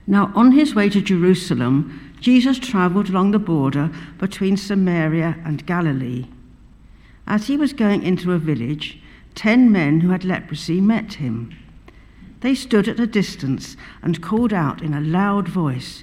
Now, 0.08 0.32
on 0.34 0.50
his 0.50 0.74
way 0.74 0.88
to 0.88 1.00
Jerusalem, 1.00 2.16
Jesus 2.20 2.58
traveled 2.58 3.10
along 3.10 3.30
the 3.30 3.38
border 3.38 3.92
between 4.18 4.56
Samaria 4.56 5.36
and 5.44 5.64
Galilee. 5.66 6.26
As 7.28 7.46
he 7.46 7.56
was 7.56 7.72
going 7.72 8.02
into 8.02 8.32
a 8.32 8.38
village, 8.38 9.00
ten 9.36 9.70
men 9.70 10.00
who 10.00 10.10
had 10.10 10.24
leprosy 10.24 10.80
met 10.80 11.14
him. 11.14 11.56
they 12.40 12.56
stood 12.56 12.88
at 12.88 12.98
a 12.98 13.06
distance 13.06 13.76
and 14.02 14.20
called 14.20 14.52
out 14.52 14.82
in 14.82 14.94
a 14.94 15.00
loud 15.00 15.46
voice, 15.46 16.02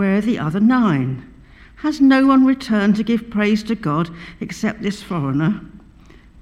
Where 0.00 0.16
are 0.16 0.22
the 0.22 0.38
other 0.38 0.60
nine? 0.60 1.30
Has 1.76 2.00
no 2.00 2.26
one 2.26 2.46
returned 2.46 2.96
to 2.96 3.04
give 3.04 3.28
praise 3.28 3.62
to 3.64 3.74
God 3.74 4.08
except 4.40 4.80
this 4.80 5.02
foreigner? 5.02 5.60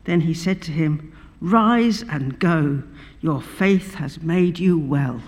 Then 0.04 0.20
he 0.20 0.32
said 0.32 0.62
to 0.62 0.70
him, 0.70 1.12
Rise 1.40 2.02
and 2.02 2.38
go. 2.38 2.84
Your 3.20 3.42
faith 3.42 3.94
has 3.94 4.22
made 4.22 4.60
you 4.60 4.78
well. 4.78 5.20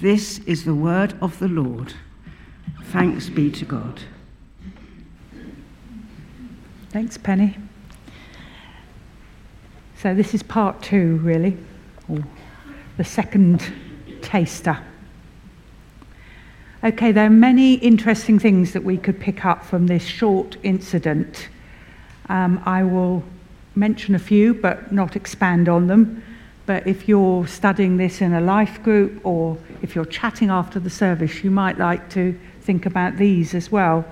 This 0.00 0.40
is 0.40 0.64
the 0.64 0.74
word 0.74 1.14
of 1.22 1.38
the 1.38 1.46
Lord. 1.46 1.94
Thanks 2.86 3.28
be 3.28 3.52
to 3.52 3.64
God. 3.64 4.00
Thanks, 6.90 7.16
Penny. 7.16 7.56
So, 9.98 10.16
this 10.16 10.34
is 10.34 10.42
part 10.42 10.82
two, 10.82 11.18
really, 11.18 11.56
or 12.08 12.24
the 12.96 13.04
second 13.04 13.72
taster. 14.20 14.84
Okay, 16.86 17.10
there 17.10 17.26
are 17.26 17.30
many 17.30 17.74
interesting 17.74 18.38
things 18.38 18.72
that 18.72 18.84
we 18.84 18.96
could 18.96 19.18
pick 19.18 19.44
up 19.44 19.64
from 19.64 19.88
this 19.88 20.04
short 20.04 20.56
incident. 20.62 21.48
Um, 22.28 22.62
I 22.64 22.84
will 22.84 23.24
mention 23.74 24.14
a 24.14 24.20
few, 24.20 24.54
but 24.54 24.92
not 24.92 25.16
expand 25.16 25.68
on 25.68 25.88
them. 25.88 26.22
But 26.64 26.86
if 26.86 27.08
you're 27.08 27.44
studying 27.48 27.96
this 27.96 28.20
in 28.20 28.34
a 28.34 28.40
life 28.40 28.80
group 28.84 29.20
or 29.26 29.58
if 29.82 29.96
you're 29.96 30.04
chatting 30.04 30.48
after 30.48 30.78
the 30.78 30.88
service, 30.88 31.42
you 31.42 31.50
might 31.50 31.76
like 31.76 32.08
to 32.10 32.38
think 32.60 32.86
about 32.86 33.16
these 33.16 33.52
as 33.52 33.72
well. 33.72 34.04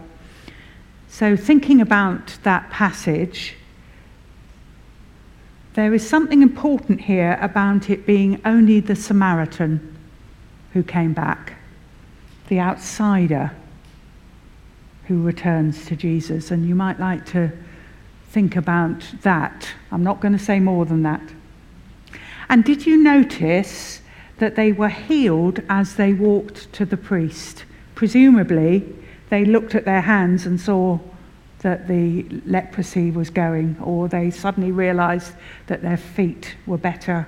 So, 1.07 1.37
thinking 1.37 1.81
about 1.81 2.37
that 2.43 2.71
passage, 2.71 3.55
there 5.75 5.95
is 5.95 6.05
something 6.05 6.43
important 6.43 7.03
here 7.03 7.39
about 7.41 7.89
it 7.89 8.05
being 8.05 8.41
only 8.45 8.81
the 8.81 8.97
Samaritan 8.97 9.97
who 10.73 10.83
came 10.83 11.13
back, 11.13 11.54
the 12.49 12.61
outsider 12.61 13.53
who 15.07 15.23
returns 15.23 15.87
to 15.87 15.97
Jesus. 15.97 16.51
And 16.51 16.67
you 16.67 16.75
might 16.75 16.99
like 16.99 17.27
to 17.27 17.53
think 18.31 18.57
about 18.57 19.05
that. 19.23 19.69
I'm 19.93 20.03
not 20.03 20.21
going 20.21 20.33
to 20.33 20.45
say 20.45 20.61
more 20.61 20.85
than 20.85 21.03
that. 21.03 21.23
And 22.49 22.65
did 22.65 22.87
you 22.87 23.03
notice 23.03 24.01
that 24.39 24.57
they 24.57 24.73
were 24.73 24.89
healed 24.89 25.63
as 25.69 25.97
they 25.97 26.13
walked 26.13 26.73
to 26.75 26.85
the 26.85 26.97
priest? 26.97 27.65
Presumably, 27.95 28.85
they 29.31 29.45
looked 29.45 29.75
at 29.75 29.85
their 29.85 30.01
hands 30.01 30.47
and 30.47 30.61
saw 30.61 30.99
that 31.61 31.89
the 31.89 32.27
leprosy 32.45 33.11
was 33.11 33.31
going, 33.31 33.77
or 33.83 34.07
they 34.09 34.31
suddenly 34.31 34.71
realized 34.71 35.33
that 35.67 35.81
their 35.81 35.97
feet 35.97 36.57
were 36.67 36.77
better. 36.77 37.27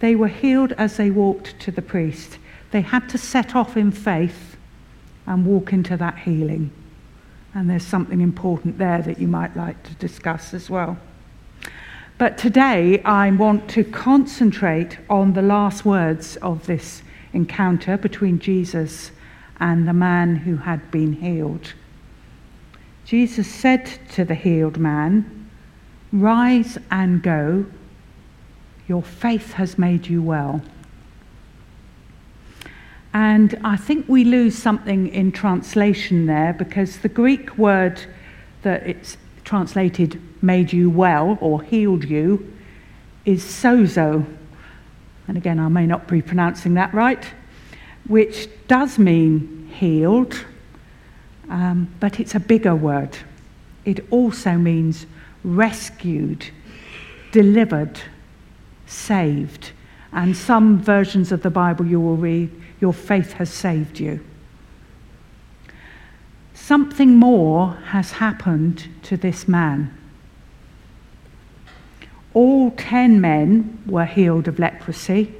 They 0.00 0.14
were 0.14 0.28
healed 0.28 0.72
as 0.72 0.96
they 0.96 1.10
walked 1.10 1.58
to 1.60 1.70
the 1.70 1.82
priest. 1.82 2.38
They 2.70 2.82
had 2.82 3.08
to 3.10 3.18
set 3.18 3.54
off 3.54 3.76
in 3.76 3.90
faith 3.90 4.56
and 5.26 5.46
walk 5.46 5.72
into 5.72 5.96
that 5.96 6.18
healing. 6.18 6.70
And 7.54 7.68
there's 7.68 7.86
something 7.86 8.20
important 8.20 8.78
there 8.78 9.02
that 9.02 9.18
you 9.18 9.26
might 9.26 9.56
like 9.56 9.82
to 9.84 9.94
discuss 9.94 10.54
as 10.54 10.68
well. 10.68 10.98
But 12.18 12.36
today 12.36 13.00
I 13.04 13.30
want 13.30 13.68
to 13.70 13.84
concentrate 13.84 14.98
on 15.08 15.34
the 15.34 15.42
last 15.42 15.84
words 15.84 16.36
of 16.36 16.66
this 16.66 17.02
encounter 17.32 17.96
between 17.96 18.38
Jesus 18.38 19.12
and 19.60 19.86
the 19.86 19.92
man 19.92 20.36
who 20.36 20.56
had 20.56 20.90
been 20.90 21.12
healed. 21.12 21.74
Jesus 23.04 23.48
said 23.48 23.90
to 24.12 24.24
the 24.24 24.34
healed 24.34 24.78
man, 24.78 25.48
Rise 26.12 26.78
and 26.90 27.22
go. 27.22 27.66
Your 28.86 29.02
faith 29.02 29.52
has 29.52 29.78
made 29.78 30.06
you 30.06 30.22
well. 30.22 30.62
And 33.18 33.58
I 33.64 33.76
think 33.76 34.08
we 34.08 34.22
lose 34.22 34.56
something 34.56 35.08
in 35.08 35.32
translation 35.32 36.26
there 36.26 36.52
because 36.52 36.98
the 36.98 37.08
Greek 37.08 37.58
word 37.58 38.00
that 38.62 38.86
it's 38.86 39.16
translated 39.42 40.22
made 40.40 40.72
you 40.72 40.88
well 40.88 41.36
or 41.40 41.60
healed 41.60 42.04
you 42.04 42.54
is 43.24 43.42
sozo. 43.42 44.24
And 45.26 45.36
again, 45.36 45.58
I 45.58 45.66
may 45.66 45.84
not 45.84 46.06
be 46.06 46.22
pronouncing 46.22 46.74
that 46.74 46.94
right, 46.94 47.24
which 48.06 48.48
does 48.68 48.98
mean 49.00 49.68
healed 49.74 50.44
um, 51.48 51.88
but 51.98 52.20
it's 52.20 52.36
a 52.36 52.40
bigger 52.40 52.76
word. 52.76 53.16
It 53.84 54.06
also 54.10 54.52
means 54.52 55.06
rescued, 55.42 56.44
delivered, 57.32 57.98
saved. 58.86 59.72
And 60.12 60.36
some 60.36 60.78
versions 60.80 61.32
of 61.32 61.42
the 61.42 61.50
Bible 61.50 61.84
you 61.84 62.00
will 62.00 62.16
read, 62.16 62.50
Your 62.80 62.92
faith 62.92 63.34
has 63.34 63.50
saved 63.50 63.98
you. 63.98 64.24
Something 66.54 67.16
more 67.16 67.74
has 67.86 68.12
happened 68.12 68.88
to 69.04 69.16
this 69.16 69.48
man. 69.48 69.96
All 72.34 72.70
ten 72.72 73.20
men 73.20 73.82
were 73.86 74.04
healed 74.04 74.48
of 74.48 74.58
leprosy, 74.58 75.34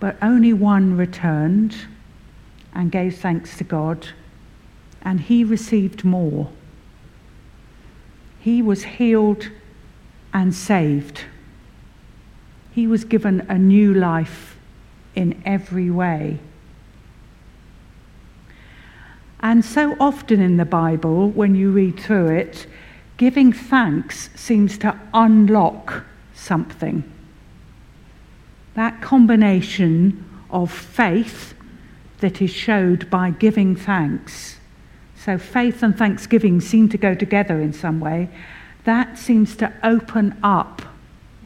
but 0.00 0.16
only 0.20 0.52
one 0.52 0.96
returned 0.96 1.76
and 2.74 2.90
gave 2.92 3.18
thanks 3.18 3.56
to 3.58 3.64
God 3.64 4.08
and 5.06 5.20
he 5.20 5.44
received 5.44 6.04
more. 6.04 6.50
He 8.40 8.60
was 8.60 8.82
healed 8.82 9.50
and 10.34 10.52
saved. 10.52 11.22
He 12.72 12.88
was 12.88 13.04
given 13.04 13.46
a 13.48 13.56
new 13.56 13.94
life 13.94 14.55
in 15.16 15.42
every 15.44 15.90
way. 15.90 16.38
And 19.40 19.64
so 19.64 19.96
often 19.98 20.40
in 20.40 20.56
the 20.56 20.64
Bible, 20.64 21.30
when 21.30 21.54
you 21.56 21.70
read 21.70 21.98
through 21.98 22.28
it, 22.28 22.66
giving 23.16 23.52
thanks 23.52 24.30
seems 24.34 24.78
to 24.78 24.98
unlock 25.12 26.04
something. 26.34 27.02
That 28.74 29.00
combination 29.00 30.24
of 30.50 30.70
faith 30.70 31.54
that 32.20 32.40
is 32.40 32.50
showed 32.50 33.10
by 33.10 33.30
giving 33.30 33.74
thanks 33.74 34.56
so 35.26 35.38
faith 35.38 35.82
and 35.82 35.98
thanksgiving 35.98 36.60
seem 36.60 36.88
to 36.88 36.96
go 36.96 37.12
together 37.12 37.60
in 37.60 37.72
some 37.72 37.98
way. 37.98 38.28
That 38.84 39.18
seems 39.18 39.56
to 39.56 39.72
open 39.82 40.38
up 40.40 40.82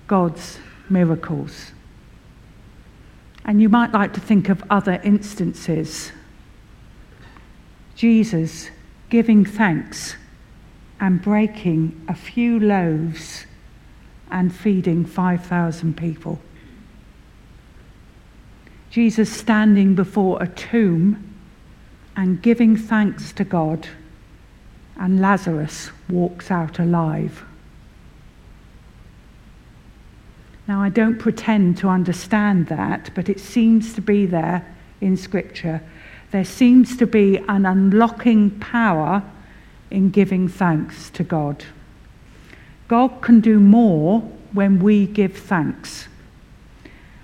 God's 0.06 0.58
miracles. 0.90 1.72
And 3.44 3.60
you 3.60 3.68
might 3.68 3.92
like 3.92 4.12
to 4.14 4.20
think 4.20 4.48
of 4.48 4.62
other 4.70 5.00
instances. 5.02 6.12
Jesus 7.96 8.70
giving 9.08 9.44
thanks 9.44 10.16
and 11.00 11.20
breaking 11.20 12.04
a 12.08 12.14
few 12.14 12.60
loaves 12.60 13.46
and 14.30 14.54
feeding 14.54 15.04
5,000 15.04 15.96
people. 15.96 16.40
Jesus 18.90 19.32
standing 19.32 19.94
before 19.94 20.42
a 20.42 20.48
tomb 20.48 21.34
and 22.16 22.42
giving 22.42 22.76
thanks 22.76 23.32
to 23.32 23.44
God, 23.44 23.88
and 24.96 25.20
Lazarus 25.20 25.90
walks 26.08 26.50
out 26.50 26.78
alive. 26.78 27.44
Now, 30.70 30.80
I 30.80 30.88
don't 30.88 31.18
pretend 31.18 31.78
to 31.78 31.88
understand 31.88 32.68
that, 32.68 33.10
but 33.16 33.28
it 33.28 33.40
seems 33.40 33.92
to 33.94 34.00
be 34.00 34.24
there 34.24 34.64
in 35.00 35.16
Scripture. 35.16 35.82
There 36.30 36.44
seems 36.44 36.96
to 36.98 37.08
be 37.08 37.38
an 37.48 37.66
unlocking 37.66 38.50
power 38.60 39.24
in 39.90 40.10
giving 40.10 40.46
thanks 40.46 41.10
to 41.10 41.24
God. 41.24 41.64
God 42.86 43.20
can 43.20 43.40
do 43.40 43.58
more 43.58 44.20
when 44.52 44.78
we 44.78 45.06
give 45.06 45.36
thanks. 45.36 46.06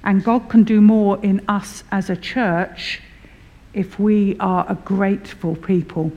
And 0.02 0.24
God 0.24 0.48
can 0.48 0.64
do 0.64 0.80
more 0.80 1.24
in 1.24 1.40
us 1.46 1.85
as 1.92 2.11
a 2.11 2.16
church 2.16 3.00
if 3.72 3.96
we 3.96 4.37
are 4.40 4.66
a 4.68 4.74
grateful 4.74 5.54
people. 5.54 6.11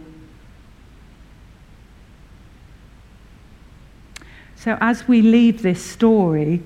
So, 4.55 4.79
as 4.81 5.07
we 5.07 5.21
leave 5.21 5.61
this 5.61 5.85
story, 5.85 6.63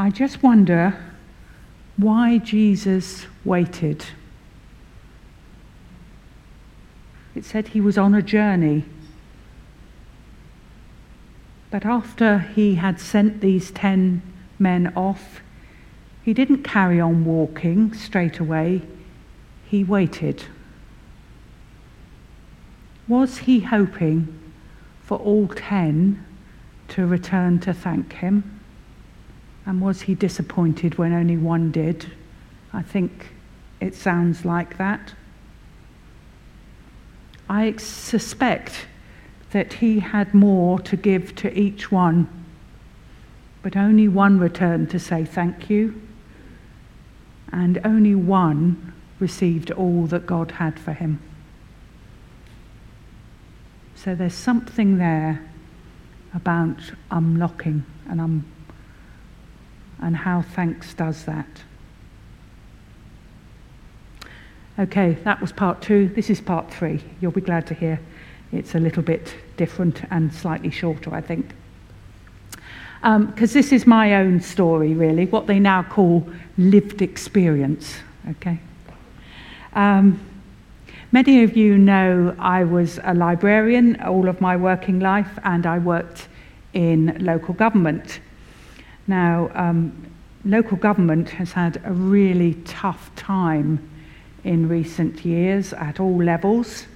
I 0.00 0.08
just 0.08 0.42
wonder 0.42 0.98
why 1.98 2.38
Jesus 2.38 3.26
waited. 3.44 4.06
It 7.34 7.44
said 7.44 7.68
he 7.68 7.82
was 7.82 7.98
on 7.98 8.14
a 8.14 8.22
journey. 8.22 8.86
But 11.70 11.84
after 11.84 12.38
he 12.38 12.76
had 12.76 12.98
sent 12.98 13.42
these 13.42 13.70
ten 13.70 14.22
men 14.58 14.90
off, 14.96 15.42
he 16.22 16.32
didn't 16.32 16.62
carry 16.62 16.98
on 16.98 17.26
walking 17.26 17.92
straight 17.92 18.38
away, 18.38 18.80
he 19.66 19.84
waited. 19.84 20.44
Was 23.06 23.36
he 23.36 23.60
hoping 23.60 24.40
for 25.02 25.18
all 25.18 25.46
ten 25.48 26.24
to 26.88 27.04
return 27.04 27.60
to 27.60 27.74
thank 27.74 28.14
him? 28.14 28.59
And 29.70 29.80
was 29.80 30.00
he 30.00 30.16
disappointed 30.16 30.98
when 30.98 31.12
only 31.12 31.36
one 31.36 31.70
did? 31.70 32.10
I 32.72 32.82
think 32.82 33.28
it 33.78 33.94
sounds 33.94 34.44
like 34.44 34.78
that. 34.78 35.14
I 37.48 37.76
suspect 37.76 38.88
that 39.52 39.74
he 39.74 40.00
had 40.00 40.34
more 40.34 40.80
to 40.80 40.96
give 40.96 41.36
to 41.36 41.56
each 41.56 41.92
one, 41.92 42.26
but 43.62 43.76
only 43.76 44.08
one 44.08 44.40
returned 44.40 44.90
to 44.90 44.98
say 44.98 45.24
thank 45.24 45.70
you, 45.70 46.02
and 47.52 47.80
only 47.84 48.16
one 48.16 48.92
received 49.20 49.70
all 49.70 50.06
that 50.06 50.26
God 50.26 50.50
had 50.50 50.80
for 50.80 50.94
him. 50.94 51.22
So 53.94 54.16
there's 54.16 54.34
something 54.34 54.98
there 54.98 55.48
about 56.34 56.90
unlocking 57.12 57.84
and, 58.08 58.20
um, 58.20 58.44
and 60.00 60.16
how 60.16 60.42
thanks 60.42 60.94
does 60.94 61.24
that. 61.24 61.46
Okay, 64.78 65.18
that 65.24 65.40
was 65.40 65.52
part 65.52 65.82
two. 65.82 66.08
This 66.08 66.30
is 66.30 66.40
part 66.40 66.72
three. 66.72 67.02
You'll 67.20 67.32
be 67.32 67.42
glad 67.42 67.66
to 67.66 67.74
hear 67.74 68.00
it's 68.52 68.74
a 68.74 68.78
little 68.78 69.02
bit 69.02 69.34
different 69.56 70.02
and 70.10 70.32
slightly 70.32 70.70
shorter, 70.70 71.14
I 71.14 71.20
think. 71.20 71.50
Because 73.02 73.04
um, 73.04 73.34
this 73.34 73.72
is 73.72 73.86
my 73.86 74.16
own 74.16 74.40
story, 74.40 74.94
really, 74.94 75.26
what 75.26 75.46
they 75.46 75.58
now 75.58 75.82
call 75.82 76.28
lived 76.58 77.02
experience. 77.02 77.96
Okay? 78.28 78.58
Um, 79.74 80.20
many 81.12 81.42
of 81.42 81.56
you 81.56 81.78
know 81.78 82.34
I 82.38 82.64
was 82.64 82.98
a 83.04 83.14
librarian 83.14 84.00
all 84.02 84.28
of 84.28 84.40
my 84.40 84.56
working 84.56 85.00
life, 85.00 85.38
and 85.44 85.66
I 85.66 85.78
worked 85.78 86.28
in 86.72 87.16
local 87.24 87.54
government. 87.54 88.20
Now, 89.06 89.50
um, 89.54 90.10
local 90.44 90.76
government 90.76 91.30
has 91.30 91.52
had 91.52 91.80
a 91.84 91.92
really 91.92 92.54
tough 92.64 93.14
time 93.16 93.90
in 94.44 94.68
recent 94.68 95.24
years 95.24 95.72
at 95.74 96.00
all 96.00 96.22
levels. 96.22 96.86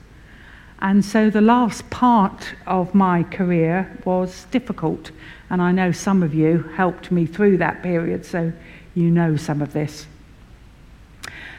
And 0.80 1.04
so 1.04 1.30
the 1.30 1.40
last 1.40 1.88
part 1.90 2.54
of 2.66 2.94
my 2.94 3.22
career 3.22 3.98
was 4.04 4.44
difficult. 4.50 5.10
And 5.50 5.60
I 5.62 5.72
know 5.72 5.92
some 5.92 6.22
of 6.22 6.34
you 6.34 6.62
helped 6.74 7.10
me 7.10 7.26
through 7.26 7.58
that 7.58 7.82
period, 7.82 8.24
so 8.24 8.52
you 8.94 9.10
know 9.10 9.36
some 9.36 9.62
of 9.62 9.72
this. 9.72 10.06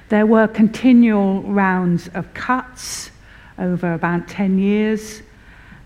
There 0.09 0.25
were 0.25 0.47
continual 0.47 1.41
rounds 1.41 2.09
of 2.09 2.31
cuts 2.33 3.11
over 3.57 3.93
about 3.93 4.27
10 4.27 4.59
years, 4.59 5.21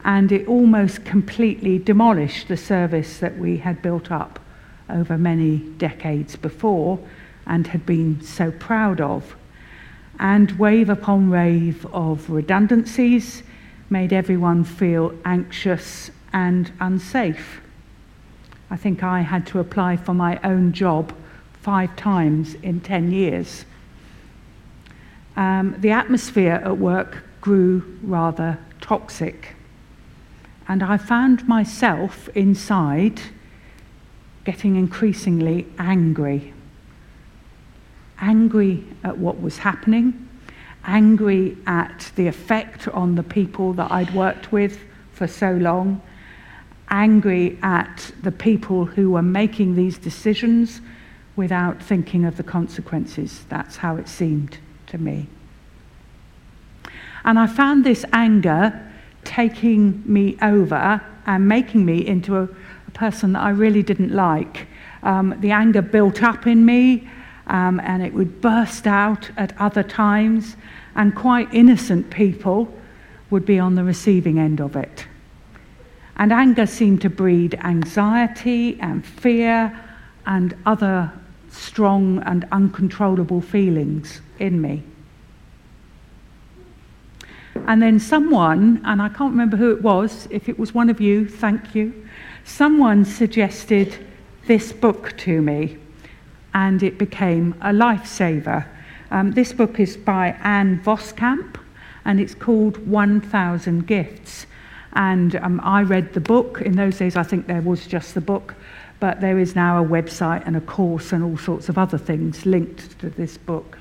and 0.04 0.32
it 0.32 0.48
almost 0.48 1.06
completely 1.06 1.78
demolished 1.78 2.48
the 2.48 2.58
service 2.58 3.20
that 3.20 3.38
we 3.38 3.58
had 3.58 3.82
built 3.82 4.12
up 4.12 4.40
over 4.90 5.18
many 5.18 5.58
decades 5.78 6.36
before 6.36 7.00
and 7.46 7.68
had 7.68 7.86
been 7.86 8.22
so 8.22 8.52
proud 8.52 9.02
of 9.02 9.36
and 10.20 10.52
wave 10.60 10.90
upon 10.90 11.30
wave 11.30 11.86
of 11.88 12.30
redundancies 12.30 13.42
made 13.90 14.12
everyone 14.12 14.64
feel 14.64 15.14
anxious 15.24 16.12
and 16.34 16.72
unsafe. 16.80 17.62
I 18.70 18.78
think 18.78 19.02
I 19.02 19.22
had 19.22 19.48
to 19.48 19.60
apply 19.60 19.98
for 19.98 20.14
my 20.14 20.40
own 20.44 20.74
job 20.74 21.14
five 21.62 21.96
times 21.96 22.56
in 22.56 22.82
10 22.82 23.12
years. 23.12 23.66
Um, 25.36 25.76
the 25.80 25.92
atmosphere 25.92 26.62
at 26.64 26.78
work 26.78 27.24
grew 27.42 27.98
rather 28.04 28.60
toxic, 28.82 29.56
and 30.68 30.84
I 30.84 30.98
found 30.98 31.48
myself 31.48 32.28
inside 32.36 33.22
getting 34.50 34.78
increasingly 34.78 35.68
angry 35.78 36.52
angry 38.20 38.84
at 39.04 39.16
what 39.16 39.40
was 39.40 39.60
happening, 39.60 40.28
angry 40.84 41.56
at 41.68 42.12
the 42.16 42.26
effect 42.26 42.88
on 42.88 43.14
the 43.14 43.22
people 43.22 43.74
that 43.74 43.92
I'd 43.92 44.12
worked 44.14 44.52
with 44.52 44.80
for 45.14 45.28
so 45.28 45.52
long, 45.52 46.02
angry 46.90 47.60
at 47.62 48.12
the 48.24 48.32
people 48.32 48.86
who 48.86 49.12
were 49.12 49.22
making 49.22 49.76
these 49.76 50.00
decisions 50.00 50.82
without 51.36 51.82
thinking 51.82 52.26
of 52.26 52.36
the 52.36 52.44
consequences. 52.44 53.46
That's 53.50 53.78
how 53.78 53.98
it 53.98 54.08
seemed 54.08 54.58
to 54.88 54.98
me. 54.98 55.28
And 57.24 57.38
I 57.38 57.46
found 57.46 57.86
this 57.86 58.04
anger 58.12 58.92
taking 59.24 60.02
me 60.06 60.38
over 60.42 61.02
and 61.28 61.48
making 61.48 61.86
me 61.86 62.06
into 62.06 62.36
a, 62.36 62.50
person 63.00 63.32
that 63.34 63.42
I 63.42 63.52
really 63.52 63.82
didn't 63.82 64.12
like. 64.12 64.68
Um, 65.04 65.34
the 65.40 65.52
anger 65.52 65.82
built 65.82 66.22
up 66.22 66.46
in 66.46 66.66
me 66.66 67.10
um, 67.48 67.80
and 67.80 68.04
it 68.04 68.14
would 68.14 68.42
burst 68.42 68.86
out 68.86 69.32
at 69.38 69.60
other 69.60 69.84
times, 69.84 70.56
and 70.96 71.16
quite 71.16 71.52
innocent 71.54 72.10
people 72.10 72.72
would 73.30 73.46
be 73.46 73.58
on 73.58 73.76
the 73.76 73.84
receiving 73.84 74.38
end 74.38 74.60
of 74.60 74.76
it. 74.76 75.08
And 76.18 76.34
anger 76.34 76.66
seemed 76.66 77.02
to 77.02 77.10
breed 77.10 77.56
anxiety 77.64 78.78
and 78.82 79.06
fear 79.06 79.80
and 80.26 80.56
other 80.66 81.12
strong 81.50 82.22
and 82.24 82.46
uncontrollable 82.52 83.42
feelings 83.42 84.22
in 84.38 84.62
me. 84.62 84.84
And 87.68 87.82
then 87.82 88.00
someone, 88.00 88.82
and 88.86 89.02
I 89.02 89.10
can't 89.10 89.32
remember 89.32 89.58
who 89.58 89.72
it 89.72 89.82
was, 89.82 90.28
if 90.30 90.50
it 90.50 90.60
was 90.60 90.74
one 90.74 90.90
of 90.90 91.00
you, 91.00 91.28
thank 91.28 91.74
you, 91.74 91.94
someone 92.50 93.06
suggested 93.06 93.96
this 94.48 94.74
book 94.74 95.16
to 95.18 95.42
me 95.42 95.78
and 96.54 96.82
it 96.82 96.98
became 96.98 97.54
a 97.62 97.70
lifesaver. 97.70 98.66
Um, 99.12 99.32
this 99.32 99.54
book 99.54 99.80
is 99.80 99.96
by 99.96 100.30
Ann 100.44 100.82
Voskamp, 100.84 101.58
and 102.06 102.20
it's 102.20 102.34
called 102.34 102.78
1000 102.88 103.86
Gifts. 103.86 104.48
And 104.94 105.36
um, 105.36 105.62
I 105.64 105.84
read 105.84 106.14
the 106.14 106.20
book. 106.20 106.62
In 106.62 106.76
those 106.76 106.98
days, 106.98 107.16
I 107.16 107.24
think 107.24 107.46
there 107.46 107.62
was 107.62 107.86
just 107.86 108.16
the 108.16 108.22
book, 108.22 108.56
but 109.00 109.22
there 109.22 109.38
is 109.38 109.56
now 109.56 109.84
a 109.84 109.88
website 109.88 110.46
and 110.48 110.58
a 110.58 110.62
course 110.62 111.14
and 111.14 111.24
all 111.24 111.38
sorts 111.38 111.70
of 111.70 111.78
other 111.78 111.98
things 111.98 112.46
linked 112.46 113.00
to 113.00 113.10
this 113.12 113.38
book. 113.38 113.78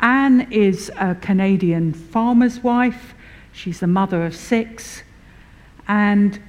Ann 0.00 0.50
is 0.50 0.90
a 0.98 1.14
Canadian 1.16 1.92
farmer's 1.92 2.60
wife. 2.60 3.14
She's 3.52 3.80
the 3.80 3.86
mother 3.86 4.24
of 4.24 4.34
six. 4.34 5.02
And 5.86 6.40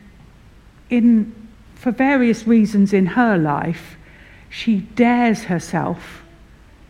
in, 0.94 1.34
for 1.74 1.92
various 1.92 2.46
reasons 2.46 2.94
in 2.94 3.08
her 3.08 3.36
life, 3.36 3.98
she 4.50 4.78
dares 4.78 5.46
herself 5.46 6.24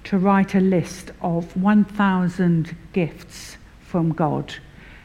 to 0.04 0.18
write 0.18 0.54
a 0.54 0.60
list 0.60 1.12
of 1.22 1.56
1,000 1.56 2.76
gifts 2.92 3.58
from 3.80 4.12
God. 4.12 4.54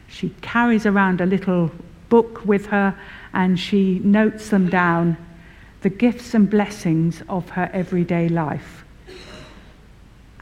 She 0.07 0.35
carries 0.41 0.85
around 0.85 1.21
a 1.21 1.25
little 1.25 1.71
book 2.09 2.43
with 2.43 2.65
her 2.67 2.99
and 3.31 3.57
she 3.57 3.99
notes 3.99 4.49
them 4.49 4.69
down 4.69 5.15
the 5.81 5.89
gifts 5.89 6.33
and 6.33 6.49
blessings 6.49 7.23
of 7.29 7.51
her 7.51 7.69
everyday 7.71 8.27
life. 8.27 8.83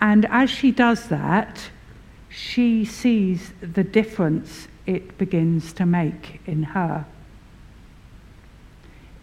And 0.02 0.26
as 0.32 0.50
she 0.50 0.72
does 0.72 1.10
that, 1.10 1.70
she 2.30 2.86
sees 2.86 3.54
the 3.62 3.84
difference 3.84 4.68
it 4.88 5.16
begins 5.20 5.74
to 5.74 5.86
make 5.86 6.40
in 6.48 6.64
her 6.64 7.06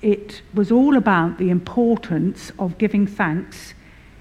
it 0.04 0.42
was 0.52 0.70
all 0.70 0.98
about 0.98 1.38
the 1.38 1.48
importance 1.48 2.52
of 2.58 2.76
giving 2.76 3.06
thanks 3.06 3.72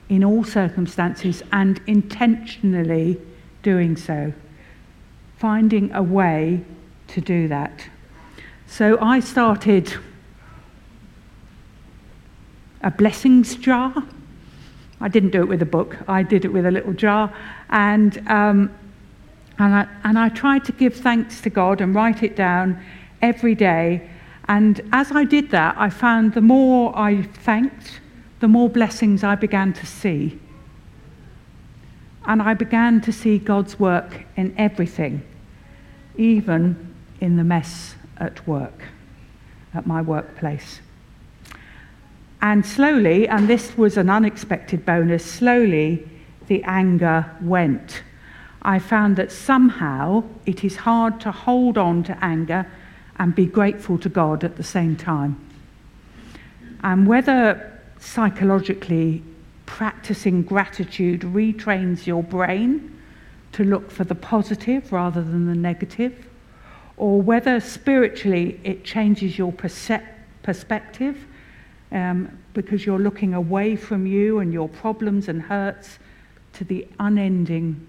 in 0.07 0.23
all 0.23 0.41
circumstances 0.41 1.43
and 1.51 1.81
intentionally 1.87 3.19
doing 3.63 3.97
so, 3.97 4.31
finding 5.37 5.91
a 5.91 6.01
way 6.01 6.63
to 7.07 7.19
do 7.19 7.49
that. 7.49 7.85
So 8.65 8.97
I 9.01 9.19
started 9.19 9.93
a 12.81 12.89
blessings 12.89 13.55
jar. 13.55 13.93
I 15.01 15.09
didn't 15.09 15.31
do 15.31 15.41
it 15.41 15.49
with 15.49 15.61
a 15.61 15.65
book, 15.65 15.97
I 16.07 16.23
did 16.23 16.45
it 16.45 16.53
with 16.53 16.65
a 16.65 16.71
little 16.71 16.93
jar. 16.93 17.35
And, 17.69 18.17
um, 18.29 18.73
and, 19.59 19.73
I, 19.73 19.87
and 20.05 20.17
I 20.17 20.29
tried 20.29 20.63
to 20.63 20.71
give 20.71 20.95
thanks 20.95 21.41
to 21.41 21.49
God 21.49 21.81
and 21.81 21.93
write 21.93 22.23
it 22.23 22.37
down 22.37 22.81
every 23.21 23.53
day 23.53 24.09
and 24.47 24.81
as 24.91 25.11
I 25.11 25.23
did 25.23 25.51
that, 25.51 25.75
I 25.77 25.89
found 25.89 26.33
the 26.33 26.41
more 26.41 26.97
I 26.97 27.21
thanked, 27.21 28.01
the 28.39 28.47
more 28.47 28.69
blessings 28.69 29.23
I 29.23 29.35
began 29.35 29.73
to 29.73 29.85
see. 29.85 30.39
And 32.25 32.41
I 32.41 32.53
began 32.53 33.01
to 33.01 33.11
see 33.11 33.37
God's 33.37 33.79
work 33.79 34.23
in 34.35 34.53
everything, 34.57 35.23
even 36.17 36.93
in 37.21 37.37
the 37.37 37.43
mess 37.43 37.95
at 38.17 38.45
work, 38.47 38.83
at 39.73 39.87
my 39.87 40.01
workplace. 40.01 40.79
And 42.41 42.65
slowly, 42.65 43.27
and 43.27 43.47
this 43.47 43.77
was 43.77 43.95
an 43.95 44.09
unexpected 44.09 44.85
bonus, 44.85 45.23
slowly 45.23 46.05
the 46.47 46.61
anger 46.63 47.25
went. 47.41 48.03
I 48.61 48.79
found 48.79 49.15
that 49.15 49.31
somehow 49.31 50.23
it 50.45 50.63
is 50.63 50.75
hard 50.75 51.21
to 51.21 51.31
hold 51.31 51.77
on 51.77 52.03
to 52.03 52.17
anger 52.21 52.69
and 53.23 53.33
be 53.33 53.45
grateful 53.45 53.97
to 53.97 54.09
God 54.09 54.43
at 54.43 54.57
the 54.57 54.63
same 54.63 54.97
time. 54.97 55.39
And 56.83 57.07
whether 57.07 57.81
psychologically 57.97 59.23
practicing 59.65 60.43
gratitude 60.43 61.21
retrains 61.21 62.05
your 62.05 62.21
brain 62.21 62.99
to 63.53 63.63
look 63.63 63.89
for 63.89 64.03
the 64.03 64.13
positive 64.13 64.91
rather 64.91 65.21
than 65.23 65.47
the 65.47 65.55
negative, 65.55 66.27
or 66.97 67.21
whether 67.21 67.61
spiritually 67.61 68.59
it 68.65 68.83
changes 68.83 69.37
your 69.37 69.53
perce- 69.53 70.03
perspective 70.41 71.25
um, 71.93 72.37
because 72.53 72.85
you're 72.85 72.99
looking 72.99 73.33
away 73.33 73.77
from 73.77 74.05
you 74.05 74.39
and 74.39 74.51
your 74.51 74.67
problems 74.67 75.29
and 75.29 75.43
hurts 75.43 75.97
to 76.51 76.65
the 76.65 76.85
unending 76.99 77.87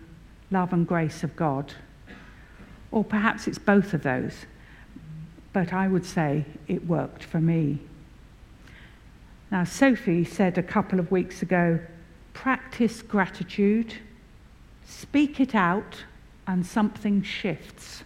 love 0.53 0.73
and 0.73 0.87
grace 0.87 1.25
of 1.25 1.35
God. 1.35 1.75
Or 2.93 3.03
perhaps 3.03 3.49
it's 3.49 3.59
both 3.59 3.95
of 3.95 4.05
those, 4.05 4.47
but 5.55 5.73
I 5.73 5.87
would 5.87 6.05
say 6.05 6.45
it 6.67 6.87
worked 6.87 7.23
for 7.23 7.41
me. 7.41 7.79
Now, 9.51 9.63
Sophie 9.63 10.25
said 10.25 10.59
a 10.59 10.63
couple 10.63 10.99
of 10.99 11.11
weeks 11.11 11.41
ago 11.41 11.79
practice 12.35 13.01
gratitude, 13.01 13.95
speak 14.85 15.39
it 15.39 15.55
out, 15.55 16.03
and 16.49 16.67
something 16.67 17.23
shifts. 17.23 18.03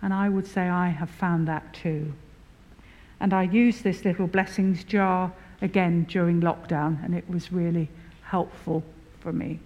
And 0.00 0.14
I 0.14 0.28
would 0.28 0.46
say 0.46 0.68
I 0.68 0.90
have 0.90 1.10
found 1.10 1.48
that 1.48 1.74
too. 1.74 2.14
And 3.18 3.34
I 3.34 3.42
used 3.42 3.82
this 3.82 4.04
little 4.04 4.28
blessings 4.28 4.84
jar 4.84 5.32
again 5.60 6.04
during 6.04 6.40
lockdown, 6.40 7.04
and 7.04 7.16
it 7.16 7.28
was 7.28 7.52
really 7.52 7.88
helpful 8.22 8.84
for 9.18 9.32
me. 9.32 9.58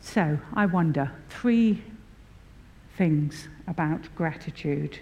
So 0.00 0.38
I 0.52 0.66
wonder 0.66 1.12
three 1.28 1.80
things 2.96 3.48
about 3.66 4.14
gratitude. 4.14 4.98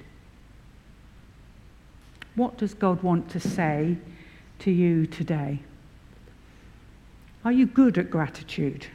What 2.34 2.56
does 2.58 2.74
God 2.74 3.02
want 3.02 3.28
to 3.30 3.40
say 3.40 3.96
to 4.60 4.70
you 4.70 5.06
today? 5.06 5.60
Are 7.44 7.52
you 7.52 7.66
good 7.66 7.98
at 7.98 8.10
gratitude? 8.10 8.86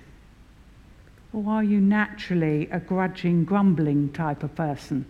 Or 1.34 1.44
are 1.50 1.64
you 1.64 1.82
naturally 1.82 2.70
a 2.72 2.80
grudging, 2.80 3.44
grumbling 3.44 4.14
type 4.14 4.44
of 4.44 4.56
person? 4.56 5.06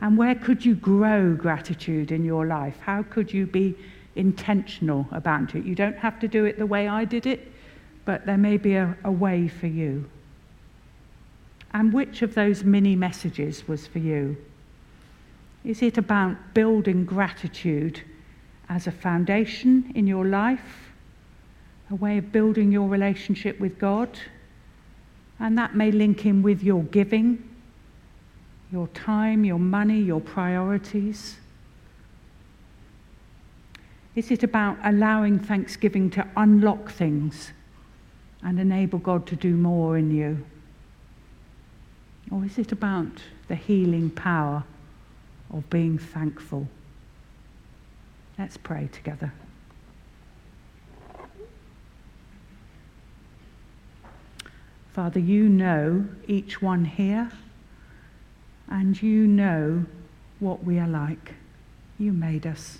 And 0.00 0.18
where 0.18 0.34
could 0.34 0.64
you 0.64 0.74
grow 0.74 1.34
gratitude 1.34 2.12
in 2.12 2.24
your 2.24 2.46
life? 2.46 2.78
How 2.80 3.02
could 3.02 3.32
you 3.32 3.46
be 3.46 3.74
intentional 4.16 5.06
about 5.12 5.54
it? 5.54 5.64
You 5.64 5.74
don't 5.74 5.96
have 5.96 6.20
to 6.20 6.28
do 6.28 6.44
it 6.44 6.58
the 6.58 6.66
way 6.66 6.86
I 6.86 7.04
did 7.04 7.26
it, 7.26 7.50
but 8.04 8.26
there 8.26 8.36
may 8.36 8.58
be 8.58 8.74
a, 8.74 8.96
a 9.04 9.10
way 9.10 9.48
for 9.48 9.66
you. 9.66 10.10
And 11.72 11.92
which 11.92 12.22
of 12.22 12.34
those 12.34 12.64
mini 12.64 12.96
messages 12.96 13.68
was 13.68 13.86
for 13.86 13.98
you? 13.98 14.36
Is 15.64 15.82
it 15.82 15.98
about 15.98 16.54
building 16.54 17.04
gratitude 17.04 18.02
as 18.68 18.86
a 18.86 18.92
foundation 18.92 19.92
in 19.94 20.06
your 20.06 20.24
life, 20.24 20.92
a 21.90 21.94
way 21.94 22.18
of 22.18 22.32
building 22.32 22.72
your 22.72 22.88
relationship 22.88 23.60
with 23.60 23.78
God? 23.78 24.18
And 25.38 25.58
that 25.58 25.74
may 25.74 25.90
link 25.90 26.24
in 26.24 26.42
with 26.42 26.62
your 26.62 26.84
giving, 26.84 27.48
your 28.72 28.88
time, 28.88 29.44
your 29.44 29.58
money, 29.58 30.00
your 30.00 30.20
priorities. 30.20 31.36
Is 34.14 34.30
it 34.30 34.42
about 34.42 34.78
allowing 34.84 35.38
Thanksgiving 35.38 36.10
to 36.10 36.26
unlock 36.36 36.90
things 36.90 37.52
and 38.42 38.58
enable 38.58 38.98
God 38.98 39.26
to 39.28 39.36
do 39.36 39.54
more 39.54 39.96
in 39.96 40.10
you? 40.10 40.44
Or 42.30 42.44
is 42.44 42.58
it 42.58 42.72
about 42.72 43.22
the 43.48 43.54
healing 43.54 44.10
power 44.10 44.64
of 45.52 45.68
being 45.70 45.98
thankful. 45.98 46.68
Let's 48.38 48.56
pray 48.56 48.88
together. 48.92 49.32
Father, 54.92 55.20
you 55.20 55.48
know 55.48 56.06
each 56.26 56.60
one 56.60 56.84
here, 56.84 57.30
and 58.68 59.00
you 59.00 59.26
know 59.26 59.84
what 60.40 60.64
we 60.64 60.78
are 60.78 60.88
like. 60.88 61.34
You 61.98 62.12
made 62.12 62.46
us. 62.46 62.78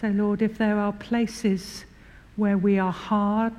So, 0.00 0.08
Lord, 0.08 0.42
if 0.42 0.58
there 0.58 0.78
are 0.78 0.92
places 0.92 1.84
where 2.36 2.58
we 2.58 2.78
are 2.78 2.92
hard, 2.92 3.54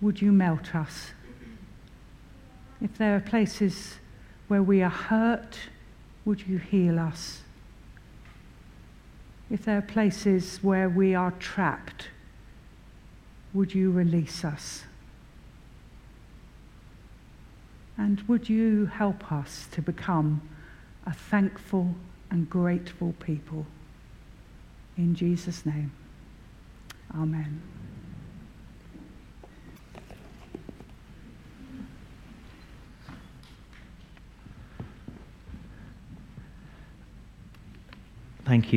would 0.00 0.22
you 0.22 0.32
melt 0.32 0.74
us? 0.74 1.10
If 2.80 2.98
there 2.98 3.16
are 3.16 3.20
places 3.20 3.94
where 4.48 4.62
we 4.62 4.82
are 4.82 4.90
hurt, 4.90 5.58
would 6.24 6.46
you 6.46 6.58
heal 6.58 6.98
us? 6.98 7.42
If 9.50 9.64
there 9.64 9.78
are 9.78 9.82
places 9.82 10.58
where 10.62 10.88
we 10.88 11.14
are 11.14 11.30
trapped, 11.32 12.08
would 13.54 13.74
you 13.74 13.90
release 13.90 14.44
us? 14.44 14.84
And 17.96 18.20
would 18.28 18.48
you 18.48 18.86
help 18.86 19.32
us 19.32 19.68
to 19.72 19.80
become 19.80 20.42
a 21.06 21.14
thankful 21.14 21.94
and 22.30 22.50
grateful 22.50 23.14
people? 23.20 23.66
In 24.98 25.14
Jesus' 25.14 25.64
name, 25.64 25.92
amen. 27.14 27.62